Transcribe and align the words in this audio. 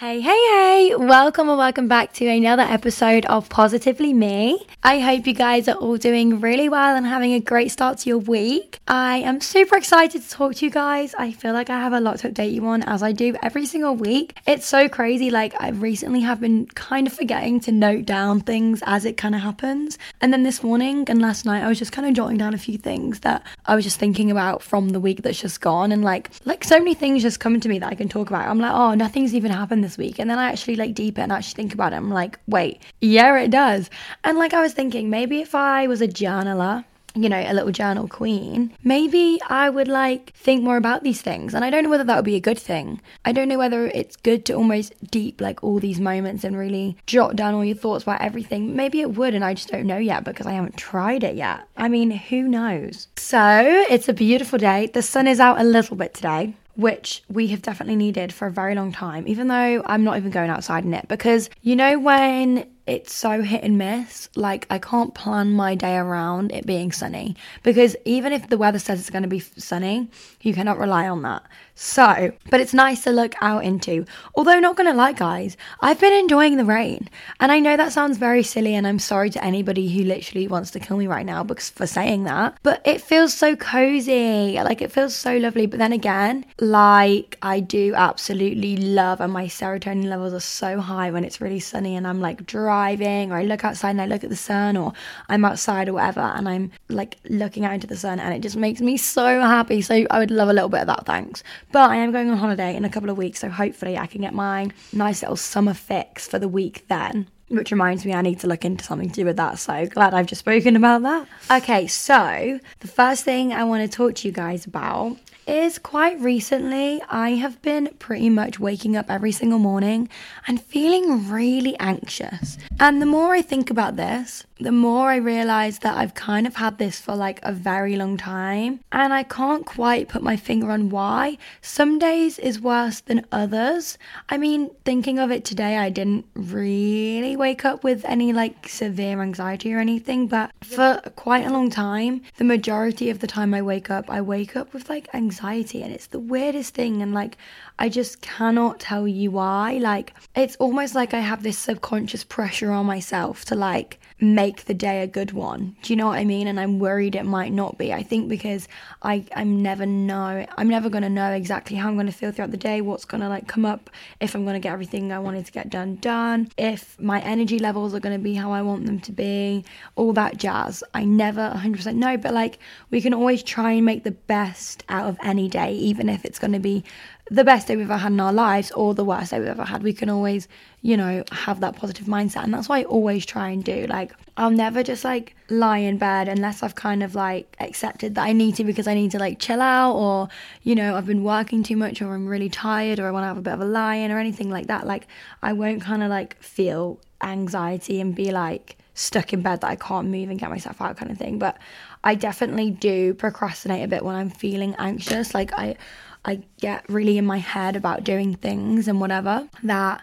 Hey, 0.00 0.18
hey, 0.22 0.30
hey! 0.30 0.94
Welcome 0.96 1.50
and 1.50 1.58
welcome 1.58 1.86
back 1.86 2.14
to 2.14 2.26
another 2.26 2.62
episode 2.62 3.26
of 3.26 3.50
Positively 3.50 4.14
Me. 4.14 4.58
I 4.82 4.98
hope 4.98 5.26
you 5.26 5.34
guys 5.34 5.68
are 5.68 5.74
all 5.74 5.98
doing 5.98 6.40
really 6.40 6.70
well 6.70 6.96
and 6.96 7.04
having 7.04 7.34
a 7.34 7.38
great 7.40 7.70
start 7.70 7.98
to 7.98 8.08
your 8.08 8.16
week. 8.16 8.80
I 8.88 9.18
am 9.18 9.42
super 9.42 9.76
excited 9.76 10.22
to 10.22 10.30
talk 10.30 10.54
to 10.54 10.64
you 10.64 10.70
guys. 10.70 11.14
I 11.18 11.32
feel 11.32 11.52
like 11.52 11.68
I 11.68 11.78
have 11.78 11.92
a 11.92 12.00
lot 12.00 12.20
to 12.20 12.30
update 12.30 12.54
you 12.54 12.66
on 12.66 12.82
as 12.84 13.02
I 13.02 13.12
do 13.12 13.36
every 13.42 13.66
single 13.66 13.94
week. 13.94 14.38
It's 14.46 14.64
so 14.64 14.88
crazy. 14.88 15.30
Like, 15.30 15.52
I 15.60 15.68
recently 15.68 16.20
have 16.20 16.40
been 16.40 16.64
kind 16.68 17.06
of 17.06 17.12
forgetting 17.12 17.60
to 17.60 17.70
note 17.70 18.06
down 18.06 18.40
things 18.40 18.82
as 18.86 19.04
it 19.04 19.18
kind 19.18 19.34
of 19.34 19.42
happens. 19.42 19.98
And 20.22 20.32
then 20.32 20.44
this 20.44 20.62
morning 20.62 21.04
and 21.10 21.20
last 21.20 21.44
night, 21.44 21.62
I 21.62 21.68
was 21.68 21.78
just 21.78 21.92
kind 21.92 22.08
of 22.08 22.14
jotting 22.14 22.38
down 22.38 22.54
a 22.54 22.58
few 22.58 22.78
things 22.78 23.20
that 23.20 23.46
I 23.66 23.74
was 23.74 23.84
just 23.84 24.00
thinking 24.00 24.30
about 24.30 24.62
from 24.62 24.88
the 24.88 25.00
week 25.00 25.20
that's 25.20 25.42
just 25.42 25.60
gone. 25.60 25.92
And 25.92 26.02
like, 26.02 26.30
like 26.46 26.64
so 26.64 26.78
many 26.78 26.94
things 26.94 27.20
just 27.20 27.38
come 27.38 27.60
to 27.60 27.68
me 27.68 27.78
that 27.80 27.92
I 27.92 27.94
can 27.94 28.08
talk 28.08 28.30
about. 28.30 28.48
I'm 28.48 28.60
like, 28.60 28.72
oh, 28.72 28.94
nothing's 28.94 29.34
even 29.34 29.52
happened 29.52 29.89
this 29.90 29.98
week. 29.98 30.18
And 30.18 30.30
then 30.30 30.38
I 30.38 30.50
actually 30.50 30.76
like 30.76 30.94
deep 30.94 31.18
it 31.18 31.22
and 31.22 31.32
actually 31.32 31.56
think 31.56 31.74
about 31.74 31.92
it. 31.92 31.96
I'm 31.96 32.10
like, 32.10 32.38
wait, 32.46 32.80
yeah, 33.00 33.36
it 33.38 33.50
does. 33.50 33.90
And 34.24 34.38
like 34.38 34.54
I 34.54 34.62
was 34.62 34.72
thinking, 34.72 35.10
maybe 35.10 35.40
if 35.40 35.54
I 35.54 35.86
was 35.86 36.00
a 36.00 36.08
journaler, 36.08 36.84
you 37.16 37.28
know, 37.28 37.40
a 37.40 37.52
little 37.52 37.72
journal 37.72 38.06
queen, 38.06 38.72
maybe 38.84 39.40
I 39.48 39.68
would 39.68 39.88
like 39.88 40.32
think 40.34 40.62
more 40.62 40.76
about 40.76 41.02
these 41.02 41.20
things. 41.20 41.54
And 41.54 41.64
I 41.64 41.70
don't 41.70 41.82
know 41.82 41.90
whether 41.90 42.04
that 42.04 42.14
would 42.14 42.24
be 42.24 42.36
a 42.36 42.40
good 42.40 42.58
thing. 42.58 43.00
I 43.24 43.32
don't 43.32 43.48
know 43.48 43.58
whether 43.58 43.88
it's 43.88 44.14
good 44.14 44.44
to 44.44 44.52
almost 44.52 44.94
deep 45.10 45.40
like 45.40 45.64
all 45.64 45.80
these 45.80 45.98
moments 45.98 46.44
and 46.44 46.56
really 46.56 46.96
jot 47.06 47.34
down 47.34 47.54
all 47.54 47.64
your 47.64 47.74
thoughts 47.74 48.04
about 48.04 48.20
everything. 48.20 48.76
Maybe 48.76 49.00
it 49.00 49.16
would, 49.16 49.34
and 49.34 49.44
I 49.44 49.54
just 49.54 49.70
don't 49.70 49.86
know 49.86 49.98
yet 49.98 50.22
because 50.22 50.46
I 50.46 50.52
haven't 50.52 50.76
tried 50.76 51.24
it 51.24 51.34
yet. 51.34 51.62
I 51.76 51.88
mean, 51.88 52.12
who 52.12 52.42
knows? 52.42 53.08
So 53.16 53.84
it's 53.90 54.08
a 54.08 54.12
beautiful 54.14 54.60
day. 54.60 54.86
The 54.86 55.02
sun 55.02 55.26
is 55.26 55.40
out 55.40 55.60
a 55.60 55.64
little 55.64 55.96
bit 55.96 56.14
today 56.14 56.54
which 56.80 57.22
we 57.28 57.48
have 57.48 57.62
definitely 57.62 57.96
needed 57.96 58.32
for 58.32 58.46
a 58.46 58.50
very 58.50 58.74
long 58.74 58.92
time, 58.92 59.28
even 59.28 59.48
though 59.48 59.82
I'm 59.86 60.04
not 60.04 60.16
even 60.16 60.30
going 60.30 60.50
outside 60.50 60.84
in 60.84 60.94
it. 60.94 61.06
Because 61.08 61.50
you 61.62 61.76
know, 61.76 61.98
when 61.98 62.66
it's 62.90 63.14
so 63.14 63.42
hit 63.42 63.62
and 63.62 63.78
miss, 63.78 64.28
like 64.34 64.66
I 64.68 64.78
can't 64.78 65.14
plan 65.14 65.52
my 65.52 65.76
day 65.76 65.96
around 65.96 66.50
it 66.50 66.66
being 66.66 66.90
sunny. 66.90 67.36
Because 67.62 67.94
even 68.04 68.32
if 68.32 68.48
the 68.48 68.58
weather 68.58 68.80
says 68.80 68.98
it's 68.98 69.10
going 69.10 69.22
to 69.22 69.28
be 69.28 69.38
sunny, 69.38 70.08
you 70.42 70.52
cannot 70.52 70.78
rely 70.78 71.08
on 71.08 71.22
that. 71.22 71.44
So, 71.76 72.32
but 72.50 72.60
it's 72.60 72.74
nice 72.74 73.04
to 73.04 73.10
look 73.10 73.34
out 73.40 73.64
into. 73.64 74.04
Although, 74.34 74.60
not 74.60 74.76
gonna 74.76 74.92
lie, 74.92 75.12
guys, 75.12 75.56
I've 75.80 75.98
been 75.98 76.12
enjoying 76.12 76.58
the 76.58 76.64
rain. 76.64 77.08
And 77.38 77.50
I 77.50 77.58
know 77.58 77.74
that 77.74 77.92
sounds 77.92 78.18
very 78.18 78.42
silly, 78.42 78.74
and 78.74 78.86
I'm 78.86 78.98
sorry 78.98 79.30
to 79.30 79.42
anybody 79.42 79.88
who 79.88 80.04
literally 80.04 80.46
wants 80.46 80.70
to 80.72 80.80
kill 80.80 80.98
me 80.98 81.06
right 81.06 81.24
now 81.24 81.42
because 81.42 81.70
for 81.70 81.86
saying 81.86 82.24
that. 82.24 82.58
But 82.62 82.82
it 82.84 83.00
feels 83.00 83.32
so 83.32 83.56
cozy. 83.56 84.60
Like, 84.60 84.82
it 84.82 84.92
feels 84.92 85.14
so 85.14 85.38
lovely. 85.38 85.64
But 85.64 85.78
then 85.78 85.94
again, 85.94 86.44
like, 86.60 87.38
I 87.40 87.60
do 87.60 87.94
absolutely 87.94 88.76
love, 88.76 89.22
and 89.22 89.32
my 89.32 89.46
serotonin 89.46 90.04
levels 90.04 90.34
are 90.34 90.40
so 90.40 90.80
high 90.80 91.10
when 91.10 91.24
it's 91.24 91.40
really 91.40 91.60
sunny 91.60 91.96
and 91.96 92.06
I'm 92.06 92.20
like 92.20 92.46
driving, 92.80 93.30
or 93.30 93.36
I 93.36 93.44
look 93.44 93.64
outside 93.64 93.90
and 93.90 94.00
I 94.00 94.06
look 94.06 94.24
at 94.24 94.30
the 94.30 94.36
sun, 94.36 94.76
or 94.76 94.92
I'm 95.28 95.44
outside 95.44 95.88
or 95.88 95.94
whatever, 95.94 96.20
and 96.20 96.48
I'm 96.48 96.72
like 96.88 97.18
looking 97.28 97.64
out 97.64 97.74
into 97.74 97.86
the 97.86 97.96
sun, 97.96 98.18
and 98.18 98.34
it 98.34 98.40
just 98.40 98.56
makes 98.56 98.80
me 98.80 98.96
so 98.96 99.40
happy. 99.40 99.82
So, 99.82 100.06
I 100.10 100.18
would 100.18 100.30
love 100.30 100.48
a 100.48 100.52
little 100.52 100.68
bit 100.68 100.80
of 100.80 100.86
that, 100.86 101.06
thanks. 101.06 101.42
But 101.72 101.90
I 101.90 101.96
am 101.96 102.12
going 102.12 102.30
on 102.30 102.38
holiday 102.38 102.74
in 102.74 102.84
a 102.84 102.90
couple 102.90 103.10
of 103.10 103.18
weeks, 103.18 103.40
so 103.40 103.50
hopefully 103.50 103.98
I 103.98 104.06
can 104.06 104.22
get 104.22 104.32
my 104.32 104.70
nice 104.92 105.22
little 105.22 105.36
summer 105.36 105.74
fix 105.74 106.26
for 106.26 106.38
the 106.38 106.48
week 106.48 106.86
then. 106.88 107.28
Which 107.48 107.72
reminds 107.72 108.04
me, 108.06 108.14
I 108.14 108.22
need 108.22 108.38
to 108.40 108.46
look 108.46 108.64
into 108.64 108.84
something 108.84 109.08
to 109.08 109.14
do 109.14 109.24
with 109.24 109.36
that. 109.36 109.58
So 109.58 109.86
glad 109.86 110.14
I've 110.14 110.26
just 110.26 110.38
spoken 110.38 110.76
about 110.76 111.02
that. 111.02 111.26
Okay, 111.50 111.88
so 111.88 112.60
the 112.78 112.88
first 112.88 113.24
thing 113.24 113.52
I 113.52 113.64
want 113.64 113.82
to 113.82 113.96
talk 113.96 114.14
to 114.14 114.28
you 114.28 114.32
guys 114.32 114.66
about 114.66 115.16
is 115.50 115.80
quite 115.80 116.20
recently 116.20 117.02
I 117.10 117.30
have 117.30 117.60
been 117.60 117.88
pretty 117.98 118.30
much 118.30 118.60
waking 118.60 118.96
up 118.96 119.10
every 119.10 119.32
single 119.32 119.58
morning 119.58 120.08
and 120.46 120.62
feeling 120.62 121.28
really 121.28 121.76
anxious. 121.80 122.56
And 122.78 123.02
the 123.02 123.06
more 123.06 123.34
I 123.34 123.42
think 123.42 123.68
about 123.68 123.96
this, 123.96 124.46
the 124.60 124.72
more 124.72 125.08
I 125.08 125.16
realize 125.16 125.78
that 125.80 125.96
I've 125.96 126.14
kind 126.14 126.46
of 126.46 126.56
had 126.56 126.78
this 126.78 127.00
for 127.00 127.16
like 127.16 127.40
a 127.42 127.52
very 127.52 127.96
long 127.96 128.16
time 128.16 128.80
and 128.92 129.12
I 129.12 129.22
can't 129.22 129.64
quite 129.64 130.08
put 130.08 130.22
my 130.22 130.36
finger 130.36 130.70
on 130.70 130.90
why. 130.90 131.38
Some 131.62 131.98
days 131.98 132.38
is 132.38 132.60
worse 132.60 133.00
than 133.00 133.26
others. 133.32 133.96
I 134.28 134.36
mean, 134.36 134.70
thinking 134.84 135.18
of 135.18 135.30
it 135.30 135.44
today, 135.44 135.78
I 135.78 135.88
didn't 135.88 136.26
really 136.34 137.36
wake 137.36 137.64
up 137.64 137.82
with 137.82 138.04
any 138.04 138.32
like 138.32 138.68
severe 138.68 139.22
anxiety 139.22 139.72
or 139.72 139.78
anything, 139.78 140.26
but 140.26 140.50
for 140.62 141.00
quite 141.16 141.46
a 141.46 141.50
long 141.50 141.70
time, 141.70 142.20
the 142.36 142.44
majority 142.44 143.08
of 143.08 143.20
the 143.20 143.26
time 143.26 143.54
I 143.54 143.62
wake 143.62 143.90
up, 143.90 144.10
I 144.10 144.20
wake 144.20 144.56
up 144.56 144.74
with 144.74 144.90
like 144.90 145.08
anxiety 145.14 145.82
and 145.82 145.92
it's 145.92 146.08
the 146.08 146.18
weirdest 146.18 146.74
thing 146.74 147.00
and 147.00 147.14
like 147.14 147.38
I 147.80 147.88
just 147.88 148.20
cannot 148.20 148.78
tell 148.78 149.08
you 149.08 149.30
why. 149.30 149.78
Like, 149.78 150.12
it's 150.36 150.54
almost 150.56 150.94
like 150.94 151.14
I 151.14 151.20
have 151.20 151.42
this 151.42 151.58
subconscious 151.58 152.24
pressure 152.24 152.70
on 152.70 152.84
myself 152.84 153.46
to 153.46 153.54
like 153.54 153.98
make 154.20 154.66
the 154.66 154.74
day 154.74 155.02
a 155.02 155.06
good 155.06 155.32
one. 155.32 155.74
Do 155.82 155.92
you 155.92 155.96
know 155.96 156.06
what 156.06 156.18
I 156.18 156.24
mean? 156.24 156.46
And 156.46 156.60
I'm 156.60 156.78
worried 156.78 157.14
it 157.14 157.24
might 157.24 157.52
not 157.52 157.78
be. 157.78 157.92
I 157.92 158.02
think 158.02 158.28
because 158.28 158.68
I 159.02 159.24
I'm 159.34 159.62
never 159.62 159.86
know 159.86 160.46
I'm 160.58 160.68
never 160.68 160.90
gonna 160.90 161.08
know 161.08 161.32
exactly 161.32 161.76
how 161.76 161.88
I'm 161.88 161.96
gonna 161.96 162.12
feel 162.12 162.30
throughout 162.30 162.50
the 162.50 162.56
day, 162.56 162.80
what's 162.82 163.04
gonna 163.04 163.28
like 163.28 163.48
come 163.48 163.64
up, 163.64 163.88
if 164.20 164.34
I'm 164.34 164.44
gonna 164.44 164.60
get 164.60 164.72
everything 164.72 165.10
I 165.12 165.18
wanted 165.18 165.46
to 165.46 165.52
get 165.52 165.70
done 165.70 165.96
done, 165.96 166.50
if 166.58 167.00
my 167.00 167.20
energy 167.22 167.58
levels 167.58 167.94
are 167.94 168.00
gonna 168.00 168.18
be 168.18 168.34
how 168.34 168.52
I 168.52 168.62
want 168.62 168.84
them 168.84 169.00
to 169.00 169.12
be, 169.12 169.64
all 169.96 170.12
that 170.12 170.36
jazz. 170.36 170.84
I 170.92 171.04
never 171.04 171.52
100% 171.56 171.94
know, 171.94 172.16
but 172.18 172.34
like 172.34 172.58
we 172.90 173.00
can 173.00 173.14
always 173.14 173.42
try 173.42 173.72
and 173.72 173.86
make 173.86 174.04
the 174.04 174.10
best 174.10 174.84
out 174.90 175.08
of 175.08 175.16
any 175.22 175.48
day, 175.48 175.72
even 175.72 176.08
if 176.10 176.26
it's 176.26 176.38
gonna 176.38 176.60
be 176.60 176.84
the 177.30 177.44
best 177.44 177.68
day 177.68 177.76
we've 177.76 177.88
ever 177.90 177.96
had 177.96 178.10
in 178.10 178.18
our 178.18 178.32
lives 178.32 178.72
or 178.72 178.92
the 178.92 179.04
worst 179.04 179.30
day 179.30 179.38
we've 179.38 179.48
ever 179.48 179.64
had. 179.64 179.84
We 179.84 179.92
can 179.92 180.10
always, 180.10 180.48
you 180.82 180.96
know, 180.96 181.22
have 181.30 181.60
that 181.60 181.76
positive 181.76 182.06
mindset. 182.06 182.42
And 182.42 182.52
that's 182.52 182.68
what 182.68 182.80
I 182.80 182.84
always 182.84 183.24
try 183.24 183.50
and 183.50 183.62
do. 183.62 183.86
Like, 183.88 184.12
I'll 184.36 184.50
never 184.50 184.82
just 184.82 185.04
like 185.04 185.36
lie 185.48 185.78
in 185.78 185.96
bed 185.96 186.28
unless 186.28 186.62
I've 186.62 186.74
kind 186.74 187.04
of 187.04 187.14
like 187.14 187.54
accepted 187.60 188.16
that 188.16 188.22
I 188.24 188.32
need 188.32 188.56
to 188.56 188.64
because 188.64 188.88
I 188.88 188.94
need 188.94 189.12
to 189.12 189.18
like 189.18 189.38
chill 189.38 189.60
out 189.60 189.94
or, 189.94 190.28
you 190.64 190.74
know, 190.74 190.96
I've 190.96 191.06
been 191.06 191.22
working 191.22 191.62
too 191.62 191.76
much 191.76 192.02
or 192.02 192.12
I'm 192.14 192.26
really 192.26 192.48
tired 192.48 192.98
or 192.98 193.06
I 193.06 193.12
want 193.12 193.22
to 193.22 193.28
have 193.28 193.38
a 193.38 193.42
bit 193.42 193.54
of 193.54 193.60
a 193.60 193.64
lie 193.64 193.96
in 193.96 194.10
or 194.10 194.18
anything 194.18 194.50
like 194.50 194.66
that. 194.66 194.86
Like, 194.86 195.06
I 195.40 195.52
won't 195.52 195.82
kind 195.82 196.02
of 196.02 196.10
like 196.10 196.42
feel 196.42 196.98
anxiety 197.22 198.00
and 198.00 198.12
be 198.12 198.32
like, 198.32 198.76
stuck 198.94 199.32
in 199.32 199.40
bed 199.40 199.62
that 199.62 199.70
I 199.70 199.76
can't 199.76 200.08
move 200.08 200.28
and 200.28 200.38
get 200.38 200.50
myself 200.50 200.80
out 200.80 200.96
kind 200.96 201.10
of 201.10 201.16
thing. 201.16 201.38
But 201.38 201.56
I 202.04 202.14
definitely 202.14 202.70
do 202.70 203.14
procrastinate 203.14 203.84
a 203.84 203.88
bit 203.88 204.04
when 204.04 204.14
I'm 204.14 204.30
feeling 204.30 204.74
anxious. 204.78 205.32
Like 205.32 205.52
I 205.54 205.76
I 206.24 206.42
get 206.60 206.88
really 206.88 207.18
in 207.18 207.24
my 207.24 207.38
head 207.38 207.76
about 207.76 208.04
doing 208.04 208.34
things 208.34 208.88
and 208.88 209.00
whatever 209.00 209.48
that 209.62 210.02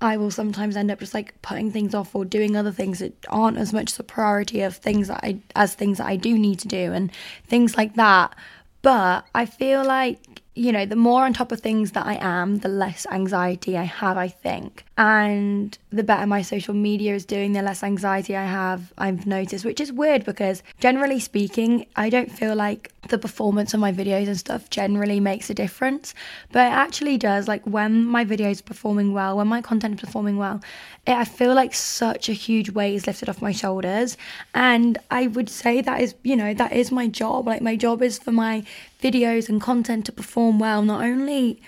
I 0.00 0.16
will 0.16 0.30
sometimes 0.30 0.76
end 0.76 0.90
up 0.90 1.00
just 1.00 1.14
like 1.14 1.40
putting 1.42 1.72
things 1.72 1.94
off 1.94 2.14
or 2.14 2.24
doing 2.24 2.56
other 2.56 2.70
things 2.70 3.00
that 3.00 3.12
aren't 3.28 3.58
as 3.58 3.72
much 3.72 3.94
the 3.94 4.04
priority 4.04 4.62
of 4.62 4.76
things 4.76 5.08
that 5.08 5.20
I 5.22 5.40
as 5.56 5.74
things 5.74 5.98
that 5.98 6.06
I 6.06 6.16
do 6.16 6.38
need 6.38 6.60
to 6.60 6.68
do 6.68 6.92
and 6.92 7.10
things 7.46 7.76
like 7.76 7.94
that. 7.96 8.34
But 8.80 9.26
I 9.34 9.44
feel 9.46 9.84
like 9.84 10.20
you 10.58 10.72
know, 10.72 10.84
the 10.84 10.96
more 10.96 11.24
on 11.24 11.32
top 11.32 11.52
of 11.52 11.60
things 11.60 11.92
that 11.92 12.04
I 12.04 12.18
am, 12.20 12.58
the 12.58 12.68
less 12.68 13.06
anxiety 13.12 13.78
I 13.78 13.84
have, 13.84 14.16
I 14.16 14.26
think. 14.26 14.84
And 14.96 15.78
the 15.90 16.02
better 16.02 16.26
my 16.26 16.42
social 16.42 16.74
media 16.74 17.14
is 17.14 17.24
doing, 17.24 17.52
the 17.52 17.62
less 17.62 17.84
anxiety 17.84 18.36
I 18.36 18.44
have, 18.44 18.92
I've 18.98 19.24
noticed, 19.24 19.64
which 19.64 19.80
is 19.80 19.92
weird 19.92 20.24
because 20.24 20.64
generally 20.80 21.20
speaking, 21.20 21.86
I 21.94 22.10
don't 22.10 22.32
feel 22.32 22.56
like 22.56 22.90
the 23.08 23.18
performance 23.18 23.74
of 23.74 23.80
my 23.80 23.92
videos 23.92 24.26
and 24.26 24.38
stuff 24.38 24.68
generally 24.70 25.20
makes 25.20 25.48
a 25.50 25.54
difference. 25.54 26.14
But 26.52 26.66
it 26.66 26.74
actually 26.74 27.16
does. 27.16 27.48
Like 27.48 27.64
when 27.66 28.04
my 28.04 28.24
videos 28.24 28.60
are 28.60 28.64
performing 28.64 29.12
well, 29.12 29.36
when 29.36 29.46
my 29.46 29.62
content 29.62 29.94
is 29.94 30.00
performing 30.00 30.36
well, 30.36 30.60
it, 31.06 31.12
I 31.12 31.24
feel 31.24 31.54
like 31.54 31.74
such 31.74 32.28
a 32.28 32.32
huge 32.32 32.70
weight 32.70 32.94
is 32.94 33.06
lifted 33.06 33.28
off 33.28 33.40
my 33.40 33.52
shoulders. 33.52 34.16
And 34.54 34.98
I 35.10 35.28
would 35.28 35.48
say 35.48 35.80
that 35.80 36.00
is, 36.00 36.14
you 36.22 36.36
know, 36.36 36.54
that 36.54 36.72
is 36.72 36.90
my 36.90 37.06
job. 37.06 37.46
Like 37.46 37.62
my 37.62 37.76
job 37.76 38.02
is 38.02 38.18
for 38.18 38.32
my 38.32 38.64
videos 39.02 39.48
and 39.48 39.60
content 39.60 40.06
to 40.06 40.12
perform 40.12 40.58
well, 40.58 40.82
not 40.82 41.02
only 41.02 41.62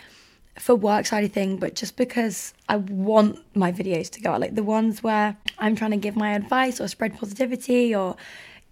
for 0.59 0.75
work 0.75 1.07
side 1.07 1.25
of 1.25 1.33
thing, 1.33 1.57
but 1.57 1.75
just 1.75 1.97
because 1.97 2.53
I 2.69 2.77
want 2.77 3.39
my 3.57 3.73
videos 3.73 4.11
to 4.11 4.21
go 4.21 4.33
out. 4.33 4.41
Like 4.41 4.57
the 4.57 4.63
ones 4.63 5.03
where 5.03 5.37
I'm 5.59 5.75
trying 5.77 5.93
to 5.93 5.97
give 5.97 6.17
my 6.17 6.33
advice 6.35 6.81
or 6.81 6.89
spread 6.89 7.19
positivity 7.19 7.95
or 7.95 8.17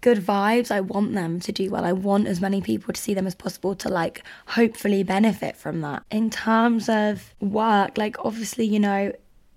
good 0.01 0.19
vibes, 0.19 0.71
I 0.71 0.81
want 0.81 1.13
them 1.13 1.39
to 1.41 1.51
do 1.51 1.69
well. 1.69 1.85
I 1.85 1.93
want 1.93 2.27
as 2.27 2.41
many 2.41 2.61
people 2.61 2.93
to 2.93 3.01
see 3.01 3.13
them 3.13 3.27
as 3.27 3.35
possible 3.35 3.75
to 3.75 3.89
like 3.89 4.23
hopefully 4.47 5.03
benefit 5.03 5.55
from 5.55 5.81
that. 5.81 6.03
In 6.11 6.29
terms 6.29 6.89
of 6.89 7.33
work, 7.39 7.97
like 7.97 8.17
obviously, 8.23 8.65
you 8.65 8.79
know, 8.79 9.11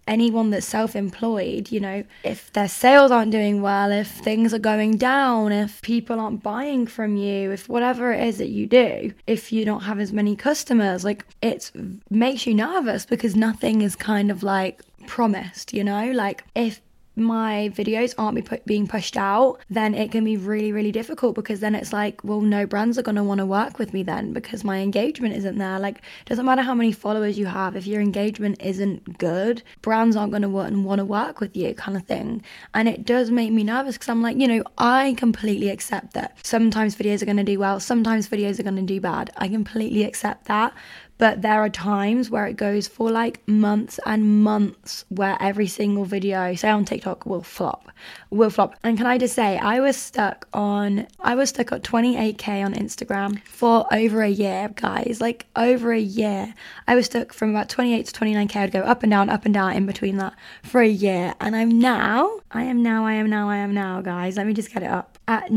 anyone 0.06 0.50
that's 0.50 0.66
self 0.66 0.96
employed, 0.96 1.70
you 1.70 1.80
know, 1.80 2.04
if 2.24 2.52
their 2.52 2.68
sales 2.68 3.10
aren't 3.10 3.30
doing 3.30 3.62
well, 3.62 3.92
if 3.92 4.08
things 4.08 4.52
are 4.52 4.58
going 4.58 4.96
down, 4.96 5.52
if 5.52 5.80
people 5.82 6.18
aren't 6.18 6.42
buying 6.42 6.86
from 6.86 7.16
you, 7.16 7.50
if 7.52 7.68
whatever 7.68 8.12
it 8.12 8.26
is 8.26 8.38
that 8.38 8.48
you 8.48 8.66
do, 8.66 9.12
if 9.26 9.52
you 9.52 9.64
don't 9.64 9.82
have 9.82 10.00
as 10.00 10.12
many 10.12 10.36
customers, 10.36 11.04
like 11.04 11.24
it 11.40 11.70
makes 12.10 12.46
you 12.46 12.54
nervous 12.54 13.06
because 13.06 13.36
nothing 13.36 13.82
is 13.82 13.96
kind 13.96 14.30
of 14.30 14.42
like 14.42 14.82
promised, 15.06 15.72
you 15.72 15.84
know? 15.84 16.10
Like 16.12 16.44
if 16.54 16.80
my 17.16 17.70
videos 17.74 18.14
aren't 18.16 18.66
being 18.66 18.86
pushed 18.86 19.16
out, 19.16 19.58
then 19.68 19.94
it 19.94 20.10
can 20.10 20.24
be 20.24 20.36
really, 20.36 20.72
really 20.72 20.92
difficult 20.92 21.34
because 21.34 21.60
then 21.60 21.74
it's 21.74 21.92
like, 21.92 22.22
well, 22.24 22.40
no 22.40 22.66
brands 22.66 22.98
are 22.98 23.02
going 23.02 23.16
to 23.16 23.24
want 23.24 23.38
to 23.38 23.46
work 23.46 23.78
with 23.78 23.92
me 23.92 24.02
then 24.02 24.32
because 24.32 24.64
my 24.64 24.78
engagement 24.78 25.34
isn't 25.36 25.58
there. 25.58 25.78
Like, 25.78 26.02
doesn't 26.24 26.46
matter 26.46 26.62
how 26.62 26.74
many 26.74 26.92
followers 26.92 27.38
you 27.38 27.46
have, 27.46 27.76
if 27.76 27.86
your 27.86 28.00
engagement 28.00 28.62
isn't 28.62 29.18
good, 29.18 29.62
brands 29.82 30.16
aren't 30.16 30.32
going 30.32 30.42
to 30.42 30.48
want, 30.48 30.76
want 30.78 30.98
to 31.00 31.04
work 31.04 31.40
with 31.40 31.56
you, 31.56 31.74
kind 31.74 31.96
of 31.96 32.04
thing. 32.04 32.42
And 32.74 32.88
it 32.88 33.04
does 33.04 33.30
make 33.30 33.52
me 33.52 33.64
nervous 33.64 33.96
because 33.96 34.08
I'm 34.08 34.22
like, 34.22 34.36
you 34.36 34.48
know, 34.48 34.62
I 34.78 35.14
completely 35.18 35.68
accept 35.68 36.14
that 36.14 36.38
sometimes 36.44 36.96
videos 36.96 37.22
are 37.22 37.26
going 37.26 37.36
to 37.36 37.44
do 37.44 37.58
well, 37.58 37.80
sometimes 37.80 38.28
videos 38.28 38.58
are 38.58 38.64
going 38.64 38.76
to 38.76 38.82
do 38.82 39.00
bad. 39.00 39.30
I 39.36 39.48
completely 39.48 40.04
accept 40.04 40.46
that. 40.46 40.72
But 41.18 41.42
there 41.42 41.60
are 41.60 41.68
times 41.68 42.30
where 42.30 42.46
it 42.46 42.56
goes 42.56 42.88
for 42.88 43.10
like 43.10 43.46
months 43.46 44.00
and 44.06 44.42
months 44.42 45.04
where 45.08 45.36
every 45.40 45.68
single 45.68 46.04
video, 46.04 46.54
say 46.54 46.68
on 46.68 46.84
TikTok, 46.84 47.26
will 47.26 47.42
flop, 47.42 47.90
will 48.30 48.50
flop. 48.50 48.74
And 48.82 48.96
can 48.96 49.06
I 49.06 49.18
just 49.18 49.34
say, 49.34 49.58
I 49.58 49.80
was 49.80 49.96
stuck 49.96 50.48
on, 50.52 51.06
I 51.20 51.34
was 51.34 51.50
stuck 51.50 51.70
at 51.70 51.82
28k 51.82 52.64
on 52.64 52.74
Instagram 52.74 53.40
for 53.46 53.86
over 53.92 54.22
a 54.22 54.28
year, 54.28 54.70
guys. 54.74 55.18
Like 55.20 55.46
over 55.54 55.92
a 55.92 56.00
year. 56.00 56.54
I 56.88 56.94
was 56.96 57.06
stuck 57.06 57.32
from 57.32 57.50
about 57.50 57.68
28 57.68 58.06
to 58.06 58.12
29k. 58.12 58.56
I'd 58.56 58.72
go 58.72 58.80
up 58.80 59.02
and 59.02 59.10
down, 59.10 59.30
up 59.30 59.44
and 59.44 59.54
down 59.54 59.74
in 59.74 59.86
between 59.86 60.16
that 60.16 60.34
for 60.64 60.80
a 60.80 60.88
year. 60.88 61.34
And 61.40 61.54
I'm 61.54 61.78
now, 61.78 62.40
I 62.50 62.64
am 62.64 62.82
now, 62.82 63.06
I 63.06 63.14
am 63.14 63.30
now, 63.30 63.48
I 63.48 63.58
am 63.58 63.72
now, 63.72 64.00
guys. 64.00 64.36
Let 64.36 64.46
me 64.46 64.54
just 64.54 64.72
get 64.72 64.82
it 64.82 64.90
up 64.90 65.18
at 65.28 65.50